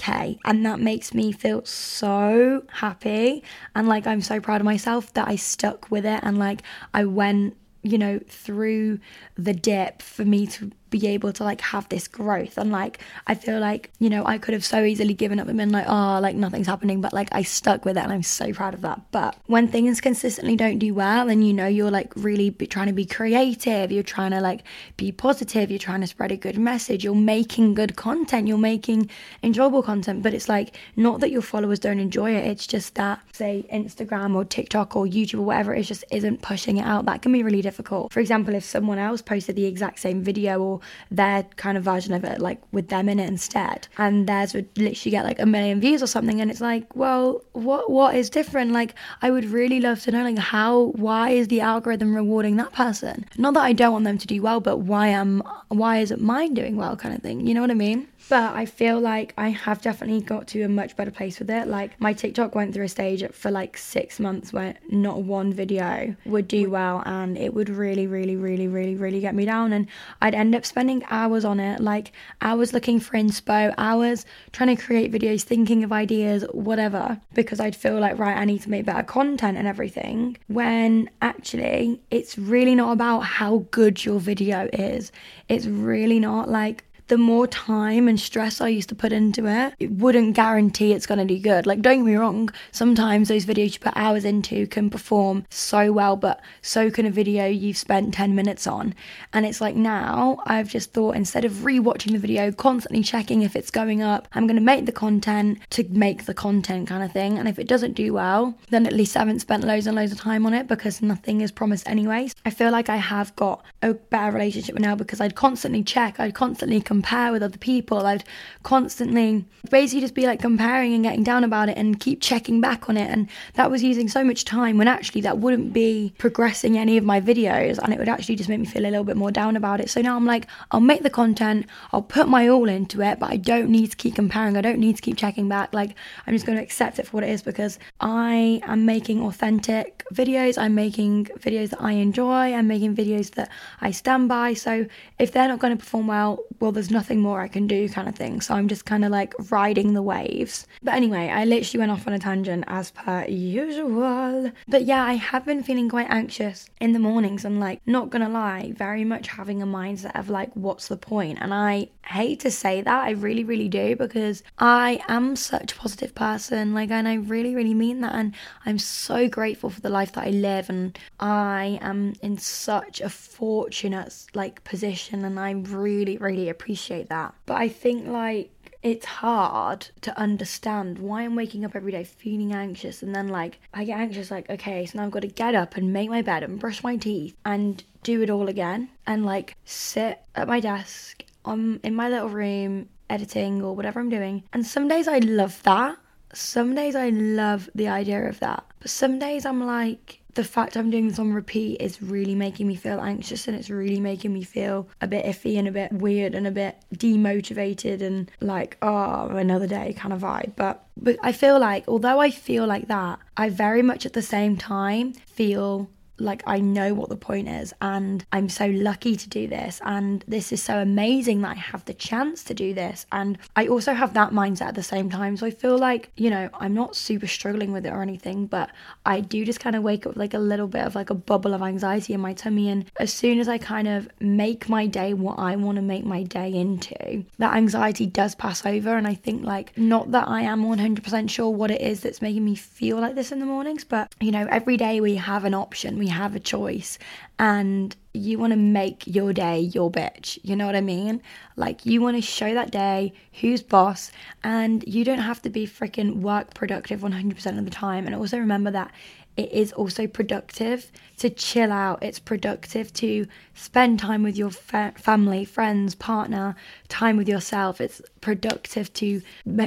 92.7k 0.00 0.38
and 0.44 0.66
that 0.66 0.80
makes 0.80 1.14
me 1.14 1.32
feel 1.32 1.64
so 1.64 2.64
happy. 2.68 3.42
And 3.74 3.88
like 3.88 4.06
I'm 4.06 4.20
so 4.20 4.40
proud 4.40 4.60
of 4.60 4.64
myself 4.64 5.12
that 5.14 5.28
I 5.28 5.36
stuck 5.36 5.90
with 5.90 6.06
it. 6.06 6.20
And 6.22 6.38
like 6.38 6.62
I 6.94 7.04
went 7.04 7.56
you 7.82 7.96
know 7.96 8.20
through 8.28 9.00
the 9.36 9.54
dip 9.54 10.02
for 10.02 10.24
me 10.24 10.46
to 10.46 10.70
be 10.90 11.06
able 11.06 11.32
to 11.32 11.44
like 11.44 11.60
have 11.60 11.88
this 11.88 12.08
growth. 12.08 12.58
And 12.58 12.70
like 12.70 12.98
I 13.26 13.34
feel 13.34 13.60
like 13.60 13.90
you 13.98 14.10
know 14.10 14.24
I 14.26 14.38
could 14.38 14.54
have 14.54 14.64
so 14.64 14.84
easily 14.84 15.14
given 15.14 15.40
up 15.40 15.48
and 15.48 15.56
been 15.56 15.70
like 15.70 15.86
oh 15.88 16.18
like 16.20 16.36
nothing's 16.36 16.66
happening 16.66 17.00
but 17.00 17.12
like 17.12 17.28
I 17.32 17.42
stuck 17.42 17.84
with 17.84 17.96
it 17.96 18.02
and 18.02 18.12
I'm 18.12 18.22
so 18.22 18.52
proud 18.52 18.74
of 18.74 18.82
that. 18.82 19.00
But 19.10 19.36
when 19.46 19.68
things 19.68 20.00
consistently 20.00 20.56
don't 20.56 20.78
do 20.78 20.94
well 20.94 21.28
and 21.28 21.46
you 21.46 21.52
know 21.52 21.66
you're 21.66 21.90
like 21.90 22.12
really 22.16 22.50
trying 22.50 22.88
to 22.88 22.92
be 22.92 23.06
creative. 23.06 23.92
You're 23.92 24.02
trying 24.02 24.32
to 24.32 24.40
like 24.40 24.62
be 24.96 25.12
positive. 25.12 25.70
You're 25.70 25.78
trying 25.78 26.00
to 26.00 26.06
spread 26.06 26.32
a 26.32 26.36
good 26.36 26.58
message. 26.58 27.04
You're 27.04 27.14
making 27.14 27.74
good 27.74 27.96
content. 27.96 28.48
You're 28.48 28.58
making 28.58 29.10
enjoyable 29.42 29.82
content. 29.82 30.22
But 30.22 30.34
it's 30.34 30.48
like 30.48 30.76
not 30.96 31.20
that 31.20 31.30
your 31.30 31.42
followers 31.42 31.78
don't 31.78 32.00
enjoy 32.00 32.32
it. 32.34 32.46
It's 32.46 32.66
just 32.66 32.94
that 32.96 33.20
say 33.32 33.66
Instagram 33.72 34.34
or 34.34 34.44
TikTok 34.44 34.96
or 34.96 35.06
YouTube 35.06 35.40
or 35.40 35.42
whatever 35.42 35.74
it 35.74 35.84
just 35.84 36.04
isn't 36.10 36.42
pushing 36.42 36.76
it 36.78 36.84
out. 36.84 37.06
That 37.06 37.22
can 37.22 37.32
be 37.32 37.42
really 37.42 37.62
difficult. 37.62 38.12
For 38.12 38.20
example 38.20 38.54
if 38.54 38.64
someone 38.64 38.98
else 38.98 39.22
posted 39.22 39.56
the 39.56 39.66
exact 39.66 39.98
same 40.00 40.22
video 40.22 40.60
or 40.62 40.79
their 41.10 41.44
kind 41.56 41.76
of 41.78 41.84
version 41.84 42.12
of 42.14 42.24
it, 42.24 42.40
like 42.40 42.60
with 42.72 42.88
them 42.88 43.08
in 43.08 43.18
it 43.18 43.28
instead. 43.28 43.88
And 43.98 44.26
theirs 44.26 44.54
would 44.54 44.68
literally 44.76 45.10
get 45.10 45.24
like 45.24 45.40
a 45.40 45.46
million 45.46 45.80
views 45.80 46.02
or 46.02 46.06
something. 46.06 46.40
And 46.40 46.50
it's 46.50 46.60
like, 46.60 46.94
well, 46.94 47.42
what 47.52 47.90
what 47.90 48.14
is 48.14 48.30
different? 48.30 48.72
Like, 48.72 48.94
I 49.22 49.30
would 49.30 49.46
really 49.46 49.80
love 49.80 50.00
to 50.02 50.10
know, 50.10 50.24
like, 50.24 50.38
how 50.38 50.92
why 50.96 51.30
is 51.30 51.48
the 51.48 51.60
algorithm 51.60 52.14
rewarding 52.14 52.56
that 52.56 52.72
person? 52.72 53.24
Not 53.38 53.54
that 53.54 53.62
I 53.62 53.72
don't 53.72 53.92
want 53.92 54.04
them 54.04 54.18
to 54.18 54.26
do 54.26 54.42
well, 54.42 54.60
but 54.60 54.78
why 54.78 55.08
am 55.08 55.42
why 55.68 55.98
isn't 55.98 56.20
mine 56.20 56.54
doing 56.54 56.76
well, 56.76 56.96
kind 56.96 57.14
of 57.14 57.22
thing. 57.22 57.46
You 57.46 57.54
know 57.54 57.60
what 57.60 57.70
I 57.70 57.74
mean? 57.74 58.08
But 58.30 58.54
I 58.54 58.64
feel 58.64 59.00
like 59.00 59.34
I 59.36 59.48
have 59.48 59.82
definitely 59.82 60.20
got 60.20 60.46
to 60.48 60.62
a 60.62 60.68
much 60.68 60.94
better 60.94 61.10
place 61.10 61.40
with 61.40 61.50
it. 61.50 61.66
Like 61.66 62.00
my 62.00 62.12
TikTok 62.12 62.54
went 62.54 62.72
through 62.72 62.84
a 62.84 62.88
stage 62.88 63.24
for 63.32 63.50
like 63.50 63.76
six 63.76 64.20
months 64.20 64.52
where 64.52 64.76
not 64.88 65.22
one 65.22 65.52
video 65.52 66.14
would 66.26 66.46
do 66.46 66.70
well 66.70 67.02
and 67.06 67.36
it 67.36 67.52
would 67.52 67.68
really, 67.68 68.06
really, 68.06 68.36
really, 68.36 68.68
really, 68.68 68.94
really 68.94 69.18
get 69.18 69.34
me 69.34 69.46
down. 69.46 69.72
And 69.72 69.88
I'd 70.22 70.36
end 70.36 70.54
up 70.54 70.64
spending 70.64 71.02
hours 71.10 71.44
on 71.44 71.58
it, 71.58 71.80
like 71.80 72.12
hours 72.40 72.72
looking 72.72 73.00
for 73.00 73.16
inspo, 73.16 73.74
hours 73.76 74.24
trying 74.52 74.76
to 74.76 74.80
create 74.80 75.10
videos, 75.10 75.42
thinking 75.42 75.82
of 75.82 75.90
ideas, 75.90 76.44
whatever, 76.52 77.20
because 77.34 77.58
I'd 77.58 77.74
feel 77.74 77.98
like, 77.98 78.16
right, 78.16 78.36
I 78.36 78.44
need 78.44 78.62
to 78.62 78.70
make 78.70 78.86
better 78.86 79.02
content 79.02 79.58
and 79.58 79.66
everything. 79.66 80.36
When 80.46 81.10
actually, 81.20 82.00
it's 82.12 82.38
really 82.38 82.76
not 82.76 82.92
about 82.92 83.22
how 83.22 83.66
good 83.72 84.04
your 84.04 84.20
video 84.20 84.68
is. 84.72 85.10
It's 85.48 85.66
really 85.66 86.20
not 86.20 86.48
like 86.48 86.84
the 87.10 87.18
more 87.18 87.48
time 87.48 88.06
and 88.06 88.18
stress 88.18 88.60
I 88.60 88.68
used 88.68 88.88
to 88.90 88.94
put 88.94 89.12
into 89.12 89.44
it, 89.46 89.74
it 89.80 89.90
wouldn't 89.90 90.36
guarantee 90.36 90.92
it's 90.92 91.06
going 91.06 91.18
to 91.18 91.24
do 91.24 91.40
good. 91.40 91.66
Like, 91.66 91.82
don't 91.82 91.98
get 91.98 92.04
me 92.04 92.14
wrong, 92.14 92.50
sometimes 92.70 93.26
those 93.26 93.44
videos 93.44 93.74
you 93.74 93.80
put 93.80 93.96
hours 93.96 94.24
into 94.24 94.68
can 94.68 94.88
perform 94.88 95.44
so 95.50 95.90
well, 95.90 96.14
but 96.14 96.40
so 96.62 96.88
can 96.88 97.06
a 97.06 97.10
video 97.10 97.46
you've 97.46 97.76
spent 97.76 98.14
10 98.14 98.36
minutes 98.36 98.68
on. 98.68 98.94
And 99.32 99.44
it's 99.44 99.60
like 99.60 99.74
now 99.74 100.38
I've 100.46 100.70
just 100.70 100.92
thought 100.92 101.16
instead 101.16 101.44
of 101.44 101.52
rewatching 101.52 102.12
the 102.12 102.18
video, 102.18 102.52
constantly 102.52 103.02
checking 103.02 103.42
if 103.42 103.56
it's 103.56 103.72
going 103.72 104.02
up, 104.02 104.28
I'm 104.32 104.46
going 104.46 104.54
to 104.54 104.62
make 104.62 104.86
the 104.86 104.92
content 104.92 105.58
to 105.70 105.82
make 105.90 106.26
the 106.26 106.34
content 106.34 106.86
kind 106.86 107.02
of 107.02 107.10
thing. 107.10 107.38
And 107.38 107.48
if 107.48 107.58
it 107.58 107.66
doesn't 107.66 107.94
do 107.94 108.12
well, 108.12 108.56
then 108.68 108.86
at 108.86 108.92
least 108.92 109.16
I 109.16 109.20
haven't 109.20 109.40
spent 109.40 109.64
loads 109.64 109.88
and 109.88 109.96
loads 109.96 110.12
of 110.12 110.20
time 110.20 110.46
on 110.46 110.54
it 110.54 110.68
because 110.68 111.02
nothing 111.02 111.40
is 111.40 111.50
promised 111.50 111.88
anyways. 111.88 112.36
I 112.44 112.50
feel 112.50 112.70
like 112.70 112.88
I 112.88 112.96
have 112.96 113.34
got 113.34 113.64
a 113.82 113.94
better 113.94 114.30
relationship 114.30 114.78
now 114.78 114.94
because 114.94 115.20
I'd 115.20 115.34
constantly 115.34 115.82
check, 115.82 116.20
I'd 116.20 116.34
constantly 116.34 116.80
compare 116.80 116.99
compare 117.00 117.32
with 117.32 117.42
other 117.42 117.56
people. 117.56 118.06
I'd 118.06 118.24
constantly 118.62 119.46
basically 119.70 120.02
just 120.02 120.14
be 120.14 120.26
like 120.26 120.40
comparing 120.40 120.92
and 120.92 121.02
getting 121.02 121.24
down 121.24 121.44
about 121.44 121.70
it 121.70 121.78
and 121.78 121.98
keep 121.98 122.20
checking 122.20 122.60
back 122.60 122.90
on 122.90 122.96
it. 122.98 123.10
And 123.10 123.26
that 123.54 123.70
was 123.70 123.82
using 123.82 124.06
so 124.06 124.22
much 124.22 124.44
time 124.44 124.76
when 124.76 124.86
actually 124.86 125.22
that 125.22 125.38
wouldn't 125.38 125.72
be 125.72 126.12
progressing 126.18 126.76
any 126.76 126.98
of 126.98 127.04
my 127.04 127.18
videos 127.18 127.78
and 127.78 127.94
it 127.94 127.98
would 127.98 128.08
actually 128.08 128.36
just 128.36 128.50
make 128.50 128.60
me 128.60 128.66
feel 128.66 128.84
a 128.84 128.90
little 128.90 129.04
bit 129.04 129.16
more 129.16 129.30
down 129.30 129.56
about 129.56 129.80
it. 129.80 129.88
So 129.88 130.02
now 130.02 130.14
I'm 130.14 130.26
like, 130.26 130.46
I'll 130.72 130.80
make 130.80 131.02
the 131.02 131.10
content, 131.10 131.66
I'll 131.90 132.02
put 132.02 132.28
my 132.28 132.48
all 132.48 132.68
into 132.68 133.00
it, 133.00 133.18
but 133.18 133.30
I 133.30 133.38
don't 133.38 133.70
need 133.70 133.90
to 133.92 133.96
keep 133.96 134.16
comparing. 134.16 134.58
I 134.58 134.60
don't 134.60 134.78
need 134.78 134.96
to 134.96 135.02
keep 135.02 135.16
checking 135.16 135.48
back. 135.48 135.72
Like, 135.72 135.94
I'm 136.26 136.34
just 136.34 136.44
going 136.44 136.58
to 136.58 136.62
accept 136.62 136.98
it 136.98 137.06
for 137.06 137.12
what 137.12 137.24
it 137.24 137.30
is 137.30 137.40
because 137.40 137.78
I 138.00 138.60
am 138.64 138.84
making 138.84 139.22
authentic 139.22 140.04
videos. 140.12 140.58
I'm 140.58 140.74
making 140.74 141.26
videos 141.38 141.70
that 141.70 141.80
I 141.80 141.92
enjoy. 141.92 142.52
I'm 142.52 142.68
making 142.68 142.94
videos 142.94 143.30
that 143.36 143.48
I 143.80 143.90
stand 143.90 144.28
by. 144.28 144.52
So 144.52 144.84
if 145.18 145.32
they're 145.32 145.48
not 145.48 145.60
going 145.60 145.76
to 145.76 145.82
perform 145.82 146.06
well, 146.08 146.44
well, 146.60 146.72
there's 146.72 146.89
nothing 146.90 147.20
more 147.20 147.40
I 147.40 147.48
can 147.48 147.66
do 147.66 147.88
kind 147.88 148.08
of 148.08 148.14
thing. 148.14 148.40
So 148.40 148.54
I'm 148.54 148.68
just 148.68 148.84
kind 148.84 149.04
of 149.04 149.10
like 149.10 149.34
riding 149.50 149.94
the 149.94 150.02
waves. 150.02 150.66
But 150.82 150.94
anyway, 150.94 151.28
I 151.28 151.44
literally 151.44 151.80
went 151.80 151.92
off 151.92 152.06
on 152.06 152.12
a 152.12 152.18
tangent 152.18 152.64
as 152.66 152.90
per 152.90 153.24
usual. 153.26 154.50
But 154.68 154.84
yeah, 154.84 155.04
I 155.04 155.14
have 155.14 155.44
been 155.44 155.62
feeling 155.62 155.88
quite 155.88 156.08
anxious 156.10 156.68
in 156.80 156.92
the 156.92 156.98
mornings 156.98 157.44
and 157.44 157.60
like, 157.60 157.80
not 157.86 158.10
gonna 158.10 158.28
lie, 158.28 158.72
very 158.76 159.04
much 159.04 159.28
having 159.28 159.62
a 159.62 159.66
mindset 159.66 160.18
of 160.18 160.30
like, 160.30 160.50
what's 160.54 160.88
the 160.88 160.96
point? 160.96 161.38
And 161.40 161.52
I 161.52 161.88
hate 162.06 162.40
to 162.40 162.50
say 162.50 162.80
that, 162.80 163.04
I 163.04 163.10
really, 163.10 163.44
really 163.44 163.68
do 163.68 163.94
because 163.96 164.42
I 164.58 165.00
am 165.08 165.36
such 165.36 165.72
a 165.72 165.76
positive 165.76 166.14
person. 166.14 166.74
Like, 166.74 166.90
and 166.90 167.06
I 167.06 167.14
really, 167.14 167.54
really 167.54 167.74
mean 167.74 168.00
that. 168.00 168.14
And 168.14 168.34
I'm 168.66 168.78
so 168.78 169.28
grateful 169.28 169.70
for 169.70 169.80
the 169.80 169.90
life 169.90 170.12
that 170.12 170.26
I 170.26 170.30
live. 170.30 170.68
And 170.68 170.98
I 171.20 171.78
am 171.80 172.14
in 172.22 172.38
such 172.38 173.00
a 173.00 173.08
fortunate 173.08 174.14
like 174.34 174.64
position 174.64 175.24
and 175.24 175.38
I 175.38 175.52
really, 175.52 176.16
really 176.16 176.48
appreciate 176.48 176.69
that. 176.74 177.34
But 177.46 177.56
I 177.56 177.68
think 177.68 178.06
like 178.06 178.50
it's 178.82 179.06
hard 179.06 179.88
to 180.00 180.18
understand 180.18 180.98
why 180.98 181.22
I'm 181.22 181.36
waking 181.36 181.64
up 181.64 181.76
every 181.76 181.92
day 181.92 182.04
feeling 182.04 182.54
anxious 182.54 183.02
and 183.02 183.14
then 183.14 183.28
like 183.28 183.58
I 183.74 183.84
get 183.84 183.98
anxious 183.98 184.30
like 184.30 184.48
okay 184.48 184.86
so 184.86 184.98
now 184.98 185.04
I've 185.04 185.10
got 185.10 185.20
to 185.20 185.28
get 185.28 185.54
up 185.54 185.76
and 185.76 185.92
make 185.92 186.08
my 186.08 186.22
bed 186.22 186.42
and 186.42 186.58
brush 186.58 186.82
my 186.82 186.96
teeth 186.96 187.36
and 187.44 187.84
do 188.02 188.22
it 188.22 188.30
all 188.30 188.48
again 188.48 188.88
and 189.06 189.26
like 189.26 189.54
sit 189.66 190.22
at 190.34 190.48
my 190.48 190.60
desk 190.60 191.24
on 191.44 191.80
in 191.82 191.94
my 191.94 192.08
little 192.08 192.30
room 192.30 192.88
editing 193.10 193.62
or 193.62 193.74
whatever 193.74 194.00
I'm 194.00 194.08
doing. 194.08 194.44
And 194.52 194.66
some 194.66 194.88
days 194.88 195.08
I 195.08 195.18
love 195.18 195.62
that. 195.64 195.98
Some 196.32 196.74
days 196.74 196.94
I 196.94 197.10
love 197.10 197.68
the 197.74 197.88
idea 197.88 198.28
of 198.28 198.38
that. 198.40 198.64
But 198.78 198.90
some 198.90 199.18
days 199.18 199.44
I'm 199.44 199.66
like 199.66 200.19
the 200.34 200.44
fact 200.44 200.76
I'm 200.76 200.90
doing 200.90 201.08
this 201.08 201.18
on 201.18 201.32
repeat 201.32 201.80
is 201.80 202.02
really 202.02 202.34
making 202.34 202.66
me 202.66 202.76
feel 202.76 203.00
anxious 203.00 203.48
and 203.48 203.56
it's 203.56 203.70
really 203.70 204.00
making 204.00 204.32
me 204.32 204.42
feel 204.42 204.88
a 205.00 205.06
bit 205.06 205.24
iffy 205.24 205.58
and 205.58 205.68
a 205.68 205.72
bit 205.72 205.92
weird 205.92 206.34
and 206.34 206.46
a 206.46 206.50
bit 206.50 206.76
demotivated 206.94 208.02
and 208.02 208.30
like, 208.40 208.76
oh, 208.82 209.28
another 209.28 209.66
day 209.66 209.92
kind 209.92 210.12
of 210.12 210.20
vibe. 210.20 210.52
But 210.56 210.84
but 210.96 211.16
I 211.22 211.32
feel 211.32 211.58
like 211.58 211.84
although 211.88 212.20
I 212.20 212.30
feel 212.30 212.66
like 212.66 212.88
that, 212.88 213.18
I 213.36 213.48
very 213.48 213.82
much 213.82 214.04
at 214.06 214.12
the 214.12 214.22
same 214.22 214.56
time 214.56 215.12
feel 215.12 215.88
like 216.20 216.42
I 216.46 216.60
know 216.60 216.94
what 216.94 217.08
the 217.08 217.16
point 217.16 217.48
is 217.48 217.72
and 217.80 218.24
I'm 218.32 218.48
so 218.48 218.66
lucky 218.66 219.16
to 219.16 219.28
do 219.28 219.46
this 219.46 219.80
and 219.84 220.24
this 220.28 220.52
is 220.52 220.62
so 220.62 220.78
amazing 220.78 221.42
that 221.42 221.56
I 221.56 221.60
have 221.60 221.84
the 221.84 221.94
chance 221.94 222.44
to 222.44 222.54
do 222.54 222.74
this. 222.74 223.06
And 223.12 223.38
I 223.56 223.66
also 223.66 223.94
have 223.94 224.14
that 224.14 224.30
mindset 224.30 224.68
at 224.68 224.74
the 224.74 224.82
same 224.82 225.10
time 225.10 225.36
so 225.36 225.46
I 225.46 225.50
feel 225.50 225.78
like 225.78 226.10
you 226.16 226.30
know 226.30 226.48
I'm 226.54 226.74
not 226.74 226.96
super 226.96 227.26
struggling 227.26 227.72
with 227.72 227.86
it 227.86 227.90
or 227.90 228.02
anything 228.02 228.46
but 228.46 228.70
I 229.06 229.20
do 229.20 229.44
just 229.44 229.60
kind 229.60 229.76
of 229.76 229.82
wake 229.82 230.06
up 230.06 230.10
with 230.10 230.18
like 230.18 230.34
a 230.34 230.38
little 230.38 230.66
bit 230.66 230.84
of 230.84 230.94
like 230.94 231.10
a 231.10 231.14
bubble 231.14 231.54
of 231.54 231.62
anxiety 231.62 232.12
in 232.12 232.20
my 232.20 232.34
tummy 232.34 232.68
and 232.68 232.84
as 232.98 233.12
soon 233.12 233.38
as 233.38 233.48
I 233.48 233.58
kind 233.58 233.88
of 233.88 234.08
make 234.20 234.68
my 234.68 234.86
day 234.86 235.14
what 235.14 235.38
I 235.38 235.56
want 235.56 235.76
to 235.76 235.82
make 235.82 236.04
my 236.04 236.22
day 236.22 236.52
into 236.52 237.24
that 237.38 237.54
anxiety 237.54 238.06
does 238.06 238.34
pass 238.34 238.64
over 238.66 238.96
and 238.96 239.06
I 239.06 239.14
think 239.14 239.44
like 239.44 239.76
not 239.78 240.10
that 240.12 240.28
I 240.28 240.42
am 240.42 240.64
100% 240.64 241.30
sure 241.30 241.50
what 241.50 241.70
it 241.70 241.80
is 241.80 242.00
that's 242.00 242.22
making 242.22 242.44
me 242.44 242.54
feel 242.54 242.98
like 242.98 243.14
this 243.14 243.32
in 243.32 243.40
the 243.40 243.46
mornings 243.46 243.84
but 243.84 244.12
you 244.20 244.30
know 244.30 244.46
every 244.50 244.76
day 244.76 245.00
we 245.00 245.14
have 245.16 245.44
an 245.44 245.54
option. 245.54 245.98
We 245.98 246.08
have 246.10 246.34
a 246.34 246.40
choice 246.40 246.98
and 247.38 247.96
you 248.12 248.38
want 248.38 248.52
to 248.52 248.56
make 248.56 249.06
your 249.06 249.32
day 249.32 249.60
your 249.60 249.90
bitch. 249.90 250.38
You 250.42 250.56
know 250.56 250.66
what 250.66 250.76
I 250.76 250.80
mean? 250.80 251.22
Like, 251.56 251.86
you 251.86 252.00
want 252.00 252.16
to 252.16 252.22
show 252.22 252.52
that 252.54 252.70
day 252.70 253.12
who's 253.40 253.62
boss, 253.62 254.10
and 254.42 254.84
you 254.86 255.04
don't 255.04 255.20
have 255.20 255.40
to 255.42 255.50
be 255.50 255.66
freaking 255.66 256.16
work 256.16 256.52
productive 256.54 257.00
100% 257.00 257.58
of 257.58 257.64
the 257.64 257.70
time. 257.70 258.06
And 258.06 258.14
also 258.14 258.38
remember 258.38 258.70
that 258.72 258.92
it 259.40 259.52
is 259.52 259.72
also 259.72 260.06
productive 260.06 260.92
to 261.16 261.30
chill 261.30 261.72
out. 261.72 262.02
It's 262.02 262.18
productive 262.18 262.92
to 262.94 263.26
spend 263.54 263.98
time 263.98 264.22
with 264.22 264.36
your 264.36 264.50
fa- 264.50 264.92
family, 264.96 265.46
friends, 265.46 265.94
partner, 265.94 266.54
time 266.88 267.16
with 267.16 267.26
yourself. 267.26 267.80
It's 267.80 268.02
productive 268.20 268.92
to 268.94 269.22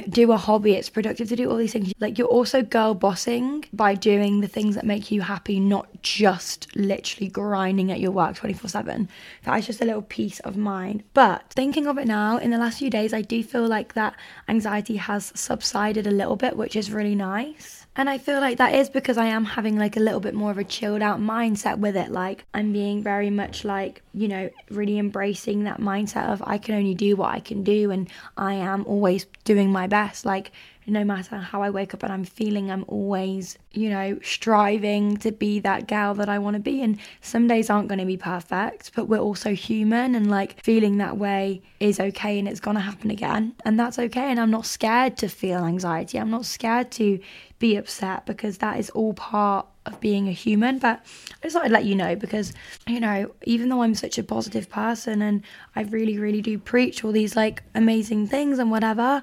do 0.08 0.30
a 0.30 0.36
hobby. 0.36 0.74
It's 0.74 0.88
productive 0.88 1.28
to 1.28 1.36
do 1.36 1.50
all 1.50 1.56
these 1.56 1.72
things. 1.72 1.92
Like 1.98 2.18
you're 2.18 2.28
also 2.28 2.62
girl 2.62 2.94
bossing 2.94 3.64
by 3.72 3.96
doing 3.96 4.42
the 4.42 4.48
things 4.48 4.76
that 4.76 4.84
make 4.84 5.10
you 5.10 5.22
happy, 5.22 5.58
not 5.58 5.88
just 6.02 6.74
literally 6.76 7.28
grinding 7.28 7.90
at 7.90 7.98
your 7.98 8.12
work 8.12 8.36
24 8.36 8.70
7. 8.70 9.08
That 9.42 9.58
is 9.58 9.66
just 9.66 9.80
a 9.80 9.84
little 9.84 10.02
piece 10.02 10.38
of 10.40 10.56
mind. 10.56 11.02
But 11.14 11.50
thinking 11.50 11.88
of 11.88 11.98
it 11.98 12.06
now, 12.06 12.36
in 12.36 12.52
the 12.52 12.58
last 12.58 12.78
few 12.78 12.90
days, 12.90 13.12
I 13.12 13.22
do 13.22 13.42
feel 13.42 13.66
like 13.66 13.94
that 13.94 14.14
anxiety 14.48 14.96
has 14.96 15.32
subsided 15.34 16.06
a 16.06 16.12
little 16.12 16.36
bit, 16.36 16.56
which 16.56 16.76
is 16.76 16.92
really 16.92 17.16
nice. 17.16 17.83
And 17.96 18.10
I 18.10 18.18
feel 18.18 18.40
like 18.40 18.58
that 18.58 18.74
is 18.74 18.90
because 18.90 19.16
I 19.16 19.26
am 19.26 19.44
having 19.44 19.78
like 19.78 19.96
a 19.96 20.00
little 20.00 20.18
bit 20.18 20.34
more 20.34 20.50
of 20.50 20.58
a 20.58 20.64
chilled 20.64 21.00
out 21.00 21.20
mindset 21.20 21.78
with 21.78 21.96
it. 21.96 22.10
Like 22.10 22.44
I'm 22.52 22.72
being 22.72 23.04
very 23.04 23.30
much 23.30 23.64
like, 23.64 24.02
you 24.12 24.26
know, 24.26 24.50
really 24.68 24.98
embracing 24.98 25.64
that 25.64 25.80
mindset 25.80 26.28
of 26.28 26.42
I 26.44 26.58
can 26.58 26.74
only 26.74 26.94
do 26.94 27.14
what 27.14 27.32
I 27.32 27.38
can 27.38 27.62
do 27.62 27.92
and 27.92 28.08
I 28.36 28.54
am 28.54 28.84
always 28.86 29.26
doing 29.44 29.70
my 29.70 29.86
best. 29.86 30.24
Like 30.24 30.50
no 30.86 31.04
matter 31.04 31.38
how 31.38 31.62
I 31.62 31.70
wake 31.70 31.94
up 31.94 32.02
and 32.02 32.12
I'm 32.12 32.24
feeling, 32.24 32.70
I'm 32.70 32.84
always, 32.88 33.58
you 33.72 33.88
know, 33.88 34.18
striving 34.22 35.16
to 35.18 35.32
be 35.32 35.60
that 35.60 35.86
gal 35.86 36.14
that 36.14 36.28
I 36.28 36.38
want 36.38 36.54
to 36.54 36.60
be. 36.60 36.82
And 36.82 36.98
some 37.20 37.46
days 37.46 37.70
aren't 37.70 37.88
going 37.88 37.98
to 37.98 38.04
be 38.04 38.16
perfect, 38.16 38.92
but 38.94 39.08
we're 39.08 39.18
also 39.18 39.54
human 39.54 40.14
and 40.14 40.30
like 40.30 40.62
feeling 40.62 40.98
that 40.98 41.16
way 41.16 41.62
is 41.80 42.00
okay 42.00 42.38
and 42.38 42.46
it's 42.46 42.60
going 42.60 42.76
to 42.76 42.82
happen 42.82 43.10
again. 43.10 43.54
And 43.64 43.78
that's 43.78 43.98
okay. 43.98 44.30
And 44.30 44.38
I'm 44.38 44.50
not 44.50 44.66
scared 44.66 45.16
to 45.18 45.28
feel 45.28 45.64
anxiety. 45.64 46.18
I'm 46.18 46.30
not 46.30 46.44
scared 46.44 46.90
to 46.92 47.18
be 47.58 47.76
upset 47.76 48.26
because 48.26 48.58
that 48.58 48.78
is 48.78 48.90
all 48.90 49.14
part 49.14 49.66
of 49.86 50.00
being 50.00 50.28
a 50.28 50.32
human. 50.32 50.78
But 50.78 51.04
I 51.42 51.46
just 51.46 51.54
thought 51.54 51.64
I'd 51.64 51.70
let 51.70 51.84
you 51.84 51.94
know 51.94 52.16
because, 52.16 52.52
you 52.86 53.00
know, 53.00 53.30
even 53.44 53.68
though 53.68 53.82
I'm 53.82 53.94
such 53.94 54.18
a 54.18 54.22
positive 54.22 54.68
person 54.68 55.22
and 55.22 55.42
I 55.76 55.82
really, 55.82 56.18
really 56.18 56.42
do 56.42 56.58
preach 56.58 57.04
all 57.04 57.12
these 57.12 57.36
like 57.36 57.62
amazing 57.74 58.26
things 58.26 58.58
and 58.58 58.70
whatever, 58.70 59.22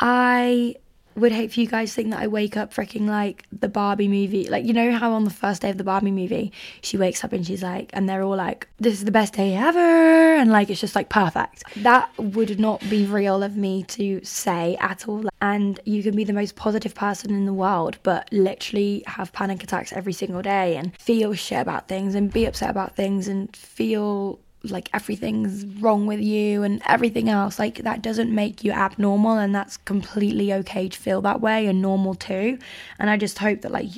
I 0.00 0.76
would 1.16 1.32
hate 1.32 1.52
for 1.52 1.60
you 1.60 1.66
guys 1.66 1.90
to 1.90 1.96
think 1.96 2.10
that 2.10 2.20
I 2.20 2.26
wake 2.26 2.56
up 2.56 2.72
freaking 2.72 3.06
like 3.06 3.44
the 3.52 3.68
Barbie 3.68 4.08
movie. 4.08 4.48
Like, 4.48 4.64
you 4.64 4.72
know 4.72 4.92
how 4.92 5.12
on 5.12 5.24
the 5.24 5.30
first 5.30 5.62
day 5.62 5.70
of 5.70 5.78
the 5.78 5.84
Barbie 5.84 6.10
movie, 6.10 6.52
she 6.80 6.96
wakes 6.96 7.24
up 7.24 7.32
and 7.32 7.46
she's 7.46 7.62
like, 7.62 7.90
and 7.92 8.08
they're 8.08 8.22
all 8.22 8.36
like, 8.36 8.68
this 8.78 8.94
is 8.94 9.04
the 9.04 9.10
best 9.10 9.34
day 9.34 9.54
ever. 9.54 9.78
And 9.78 10.50
like, 10.50 10.70
it's 10.70 10.80
just 10.80 10.96
like 10.96 11.08
perfect. 11.08 11.64
That 11.76 12.10
would 12.18 12.58
not 12.58 12.80
be 12.88 13.06
real 13.06 13.42
of 13.42 13.56
me 13.56 13.84
to 13.84 14.22
say 14.24 14.76
at 14.80 15.08
all. 15.08 15.24
And 15.40 15.80
you 15.84 16.02
can 16.02 16.14
be 16.16 16.24
the 16.24 16.32
most 16.32 16.56
positive 16.56 16.94
person 16.94 17.30
in 17.30 17.46
the 17.46 17.52
world, 17.52 17.98
but 18.02 18.28
literally 18.32 19.02
have 19.06 19.32
panic 19.32 19.62
attacks 19.62 19.92
every 19.92 20.12
single 20.12 20.42
day 20.42 20.76
and 20.76 20.96
feel 20.98 21.34
shit 21.34 21.60
about 21.60 21.88
things 21.88 22.14
and 22.14 22.32
be 22.32 22.44
upset 22.44 22.70
about 22.70 22.96
things 22.96 23.28
and 23.28 23.54
feel 23.56 24.38
like 24.70 24.88
everything's 24.92 25.64
wrong 25.80 26.06
with 26.06 26.20
you 26.20 26.62
and 26.62 26.82
everything 26.86 27.28
else 27.28 27.58
like 27.58 27.78
that 27.78 28.02
doesn't 28.02 28.32
make 28.32 28.62
you 28.62 28.72
abnormal 28.72 29.36
and 29.38 29.54
that's 29.54 29.76
completely 29.76 30.52
okay 30.52 30.88
to 30.88 30.98
feel 30.98 31.20
that 31.22 31.40
way 31.40 31.66
and 31.66 31.82
normal 31.82 32.14
too. 32.14 32.58
And 32.98 33.10
i 33.10 33.16
just 33.16 33.38
hope 33.38 33.62
that 33.62 33.72
like 33.72 33.88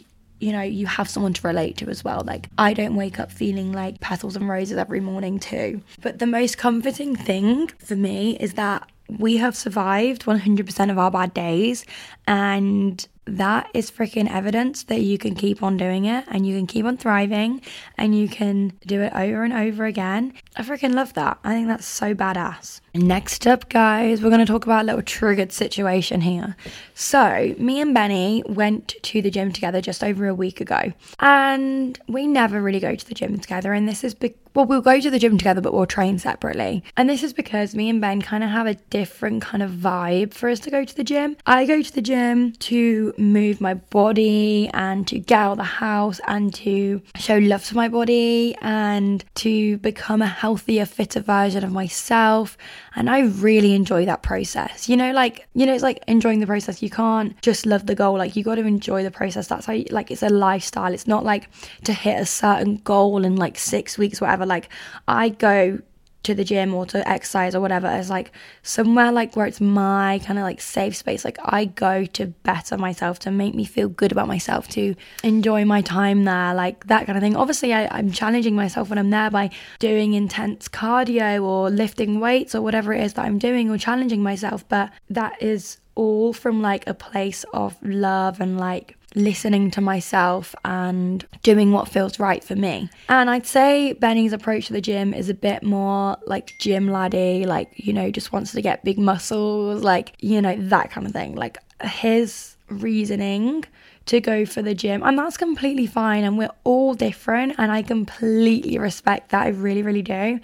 you 0.41 0.53
know 0.53 0.63
you 0.63 0.87
have 0.87 1.09
someone 1.09 1.33
to 1.33 1.47
relate 1.47 1.77
to 1.79 1.89
as 1.89 2.05
well. 2.05 2.23
Like 2.25 2.49
i 2.59 2.73
don't 2.73 2.97
wake 2.97 3.19
up 3.21 3.31
feeling 3.31 3.73
like 3.73 4.01
petals 4.01 4.37
and 4.37 4.49
roses 4.49 4.79
every 4.79 5.01
morning 5.01 5.39
too. 5.39 5.83
But 6.01 6.19
the 6.19 6.27
most 6.27 6.59
comforting 6.59 7.17
thing 7.17 7.69
for 7.79 7.97
me 7.97 8.37
is 8.39 8.55
that 8.55 8.89
we 9.19 9.37
have 9.37 9.55
survived 9.55 10.25
100% 10.25 10.91
of 10.91 10.99
our 10.99 11.11
bad 11.11 11.35
days 11.35 11.85
and 12.27 13.07
that 13.27 13.71
is 13.75 13.91
freaking 13.91 14.31
evidence 14.31 14.85
that 14.85 15.01
you 15.01 15.19
can 15.19 15.35
keep 15.35 15.63
on 15.63 15.77
doing 15.77 16.05
it 16.05 16.25
and 16.29 16.47
you 16.47 16.57
can 16.57 16.67
keep 16.67 16.85
on 16.85 16.97
thriving 16.97 17.63
and 17.97 18.17
you 18.17 18.29
can 18.29 18.73
do 18.87 19.01
it 19.01 19.13
over 19.15 19.45
and 19.45 19.53
over 19.53 19.85
again. 19.87 20.33
I 20.57 20.63
freaking 20.63 20.95
love 20.95 21.15
that. 21.15 21.39
I 21.43 21.53
think 21.55 21.69
that's 21.69 21.87
so 21.87 22.15
badass. 22.15 22.81
Next 22.95 23.47
up, 23.47 23.69
guys, 23.71 24.23
we're 24.23 24.31
going 24.31 24.45
to 24.45 24.51
talk 24.51 24.65
about 24.65 24.83
a 24.83 24.87
little 24.87 25.03
triggered 25.03 25.53
situation 25.53 26.21
here. 26.21 26.57
So, 26.95 27.55
me 27.59 27.81
and 27.81 27.93
Benny 27.93 28.45
went 28.47 28.95
to 29.03 29.21
the 29.21 29.31
gym 29.31 29.53
together 29.53 29.81
just 29.81 30.05
over 30.05 30.29
a 30.29 30.35
week 30.35 30.61
ago, 30.61 30.93
and 31.19 31.99
we 32.07 32.29
never 32.29 32.63
really 32.63 32.79
go 32.79 32.95
to 32.95 33.09
the 33.09 33.15
gym 33.15 33.37
together. 33.39 33.73
And 33.73 33.89
this 33.89 34.05
is 34.05 34.15
because 34.15 34.39
well, 34.55 34.67
we'll 34.67 34.83
go 34.83 35.01
to 35.01 35.11
the 35.11 35.19
gym 35.19 35.37
together, 35.37 35.61
but 35.61 35.75
we'll 35.75 35.87
train 35.87 36.19
separately. 36.19 36.85
And 36.97 37.11
this 37.11 37.25
is 37.25 37.33
because 37.33 37.75
me 37.75 37.91
and 37.91 38.01
Ben 38.01 38.23
kind 38.23 38.45
of 38.45 38.51
have 38.51 38.69
a 38.69 38.75
different 38.75 39.43
kind 39.43 39.65
of 39.65 39.73
vibe 39.73 40.33
for 40.33 40.49
us 40.49 40.61
to 40.61 40.71
go 40.71 40.85
to 40.85 40.97
the 40.97 41.03
gym. 41.03 41.37
I 41.45 41.67
go 41.67 41.83
to 41.83 41.93
the 41.93 42.01
gym 42.01 42.53
to 42.53 43.14
move 43.19 43.61
my 43.61 43.75
body 43.75 44.71
and 44.73 45.07
to 45.09 45.19
get 45.19 45.39
out 45.39 45.53
of 45.53 45.59
the 45.59 45.65
house 45.65 46.21
and 46.27 46.53
to 46.55 47.03
show 47.17 47.39
love 47.39 47.65
to 47.67 47.77
my 47.77 47.89
body 47.89 48.57
and 48.61 49.25
to 49.37 49.79
become 49.79 50.23
a 50.23 50.27
healthier, 50.27 50.87
fitter 50.87 51.21
version 51.21 51.65
of 51.65 51.73
myself. 51.73 52.57
And 52.97 53.11
I 53.11 53.21
really 53.21 53.75
enjoy 53.75 54.05
that 54.07 54.23
process. 54.23 54.89
You 54.89 54.97
know, 54.97 55.13
like, 55.13 55.47
you 55.55 55.67
know, 55.67 55.75
it's 55.75 55.83
like 55.83 56.03
enjoying 56.07 56.41
the 56.41 56.47
process. 56.47 56.83
You 56.83 56.91
can't 56.91 57.41
just 57.43 57.67
love 57.67 57.87
the 57.87 57.95
goal. 57.95 58.17
Like, 58.17 58.37
you 58.37 58.45
got 58.45 58.57
to 58.57 58.67
enjoy 58.67 59.03
the 59.03 59.11
process. 59.11 59.49
That's 59.49 59.67
how, 59.67 59.73
you, 59.73 59.87
like, 59.91 60.11
it's 60.11 60.23
a 60.23 60.29
lifestyle. 60.29 60.93
It's 60.93 61.07
not 61.07 61.25
like 61.25 61.49
to 61.85 61.93
hit 61.93 62.21
a 62.21 62.27
certain 62.27 62.77
goal 62.79 63.25
in 63.25 63.37
like 63.37 63.59
six 63.59 63.99
weeks, 63.99 64.21
whatever. 64.21 64.47
Like, 64.47 64.69
I 65.09 65.31
go 65.31 65.81
to 66.25 66.35
the 66.35 66.45
gym 66.45 66.75
or 66.75 66.85
to 66.87 67.09
exercise 67.09 67.55
or 67.55 67.61
whatever 67.61 67.87
as 67.87 68.11
like 68.11 68.33
somewhere 68.63 69.13
like 69.13 69.37
where 69.37 69.47
it's 69.47 69.61
my 69.61 70.21
kind 70.25 70.39
of 70.39 70.43
like 70.43 70.61
safe 70.61 70.97
space. 70.97 71.25
Like 71.25 71.39
I 71.45 71.67
go 71.67 72.05
to 72.05 72.27
better 72.27 72.77
myself, 72.77 73.19
to 73.21 73.31
make 73.31 73.55
me 73.55 73.65
feel 73.65 73.89
good 73.89 74.13
about 74.13 74.29
myself, 74.29 74.69
to 74.69 74.95
enjoy 75.23 75.65
my 75.65 75.81
time 75.81 76.25
there, 76.25 76.55
like 76.55 76.87
that 76.87 77.07
kind 77.07 77.17
of 77.17 77.23
thing. 77.23 77.37
Obviously, 77.37 77.73
I, 77.73 77.87
I'm 77.91 78.11
challenging 78.11 78.55
myself 78.55 78.91
when 78.91 78.99
I'm 78.99 79.11
there 79.11 79.31
by 79.31 79.51
doing 79.79 80.15
intense 80.15 80.69
cardio 80.69 81.43
or 81.43 81.71
lifting 81.71 82.21
weights 82.21 82.55
or 82.55 82.63
whatever 82.63 82.93
it 82.93 83.03
is 83.03 83.15
that 83.15 83.25
I'm 83.25 83.39
doing 83.39 83.71
or 83.71 83.79
challenging 83.79 84.23
myself. 84.23 84.69
But 84.69 84.91
that 85.11 85.41
is 85.43 85.79
all 85.95 86.33
from 86.33 86.61
like 86.61 86.87
a 86.87 86.95
place 86.95 87.45
of 87.53 87.77
love 87.83 88.41
and 88.41 88.59
like 88.59 88.97
listening 89.15 89.71
to 89.71 89.81
myself 89.81 90.55
and 90.65 91.27
doing 91.43 91.73
what 91.73 91.89
feels 91.89 92.19
right 92.19 92.43
for 92.43 92.57
me. 92.57 92.91
And 93.09 93.31
I'd 93.31 93.47
say 93.47 93.93
Benny's 93.93 94.33
approach 94.33 94.67
to 94.67 94.73
the 94.73 94.81
gym 94.81 95.15
is 95.15 95.29
a 95.29 95.35
bit 95.35 95.63
more 95.63 96.17
like 96.27 96.53
gym 96.59 96.89
laddie, 96.89 97.47
like, 97.47 97.71
you 97.77 97.93
know, 97.93 98.11
just 98.11 98.33
wants 98.33 98.53
to 98.53 98.61
get 98.61 98.85
big 98.85 98.99
muscles, 98.99 99.83
like, 99.83 100.15
you 100.21 100.43
know, 100.43 100.57
that 100.57 100.91
kind 100.91 101.07
of 101.07 101.13
thing. 101.13 101.35
Like 101.35 101.59
his 101.83 102.57
reasoning 102.69 103.65
to 104.07 104.21
go 104.21 104.45
for 104.45 104.61
the 104.61 104.75
gym, 104.75 105.03
and 105.03 105.19
that's 105.19 105.37
completely 105.37 105.87
fine. 105.87 106.25
And 106.25 106.37
we're 106.37 106.51
all 106.65 106.95
different, 106.95 107.55
and 107.57 107.73
I 107.73 107.83
completely 107.83 108.79
respect 108.79 109.31
that. 109.31 109.43
I 109.43 109.49
really, 109.49 109.83
really 109.83 110.03
do. 110.03 110.41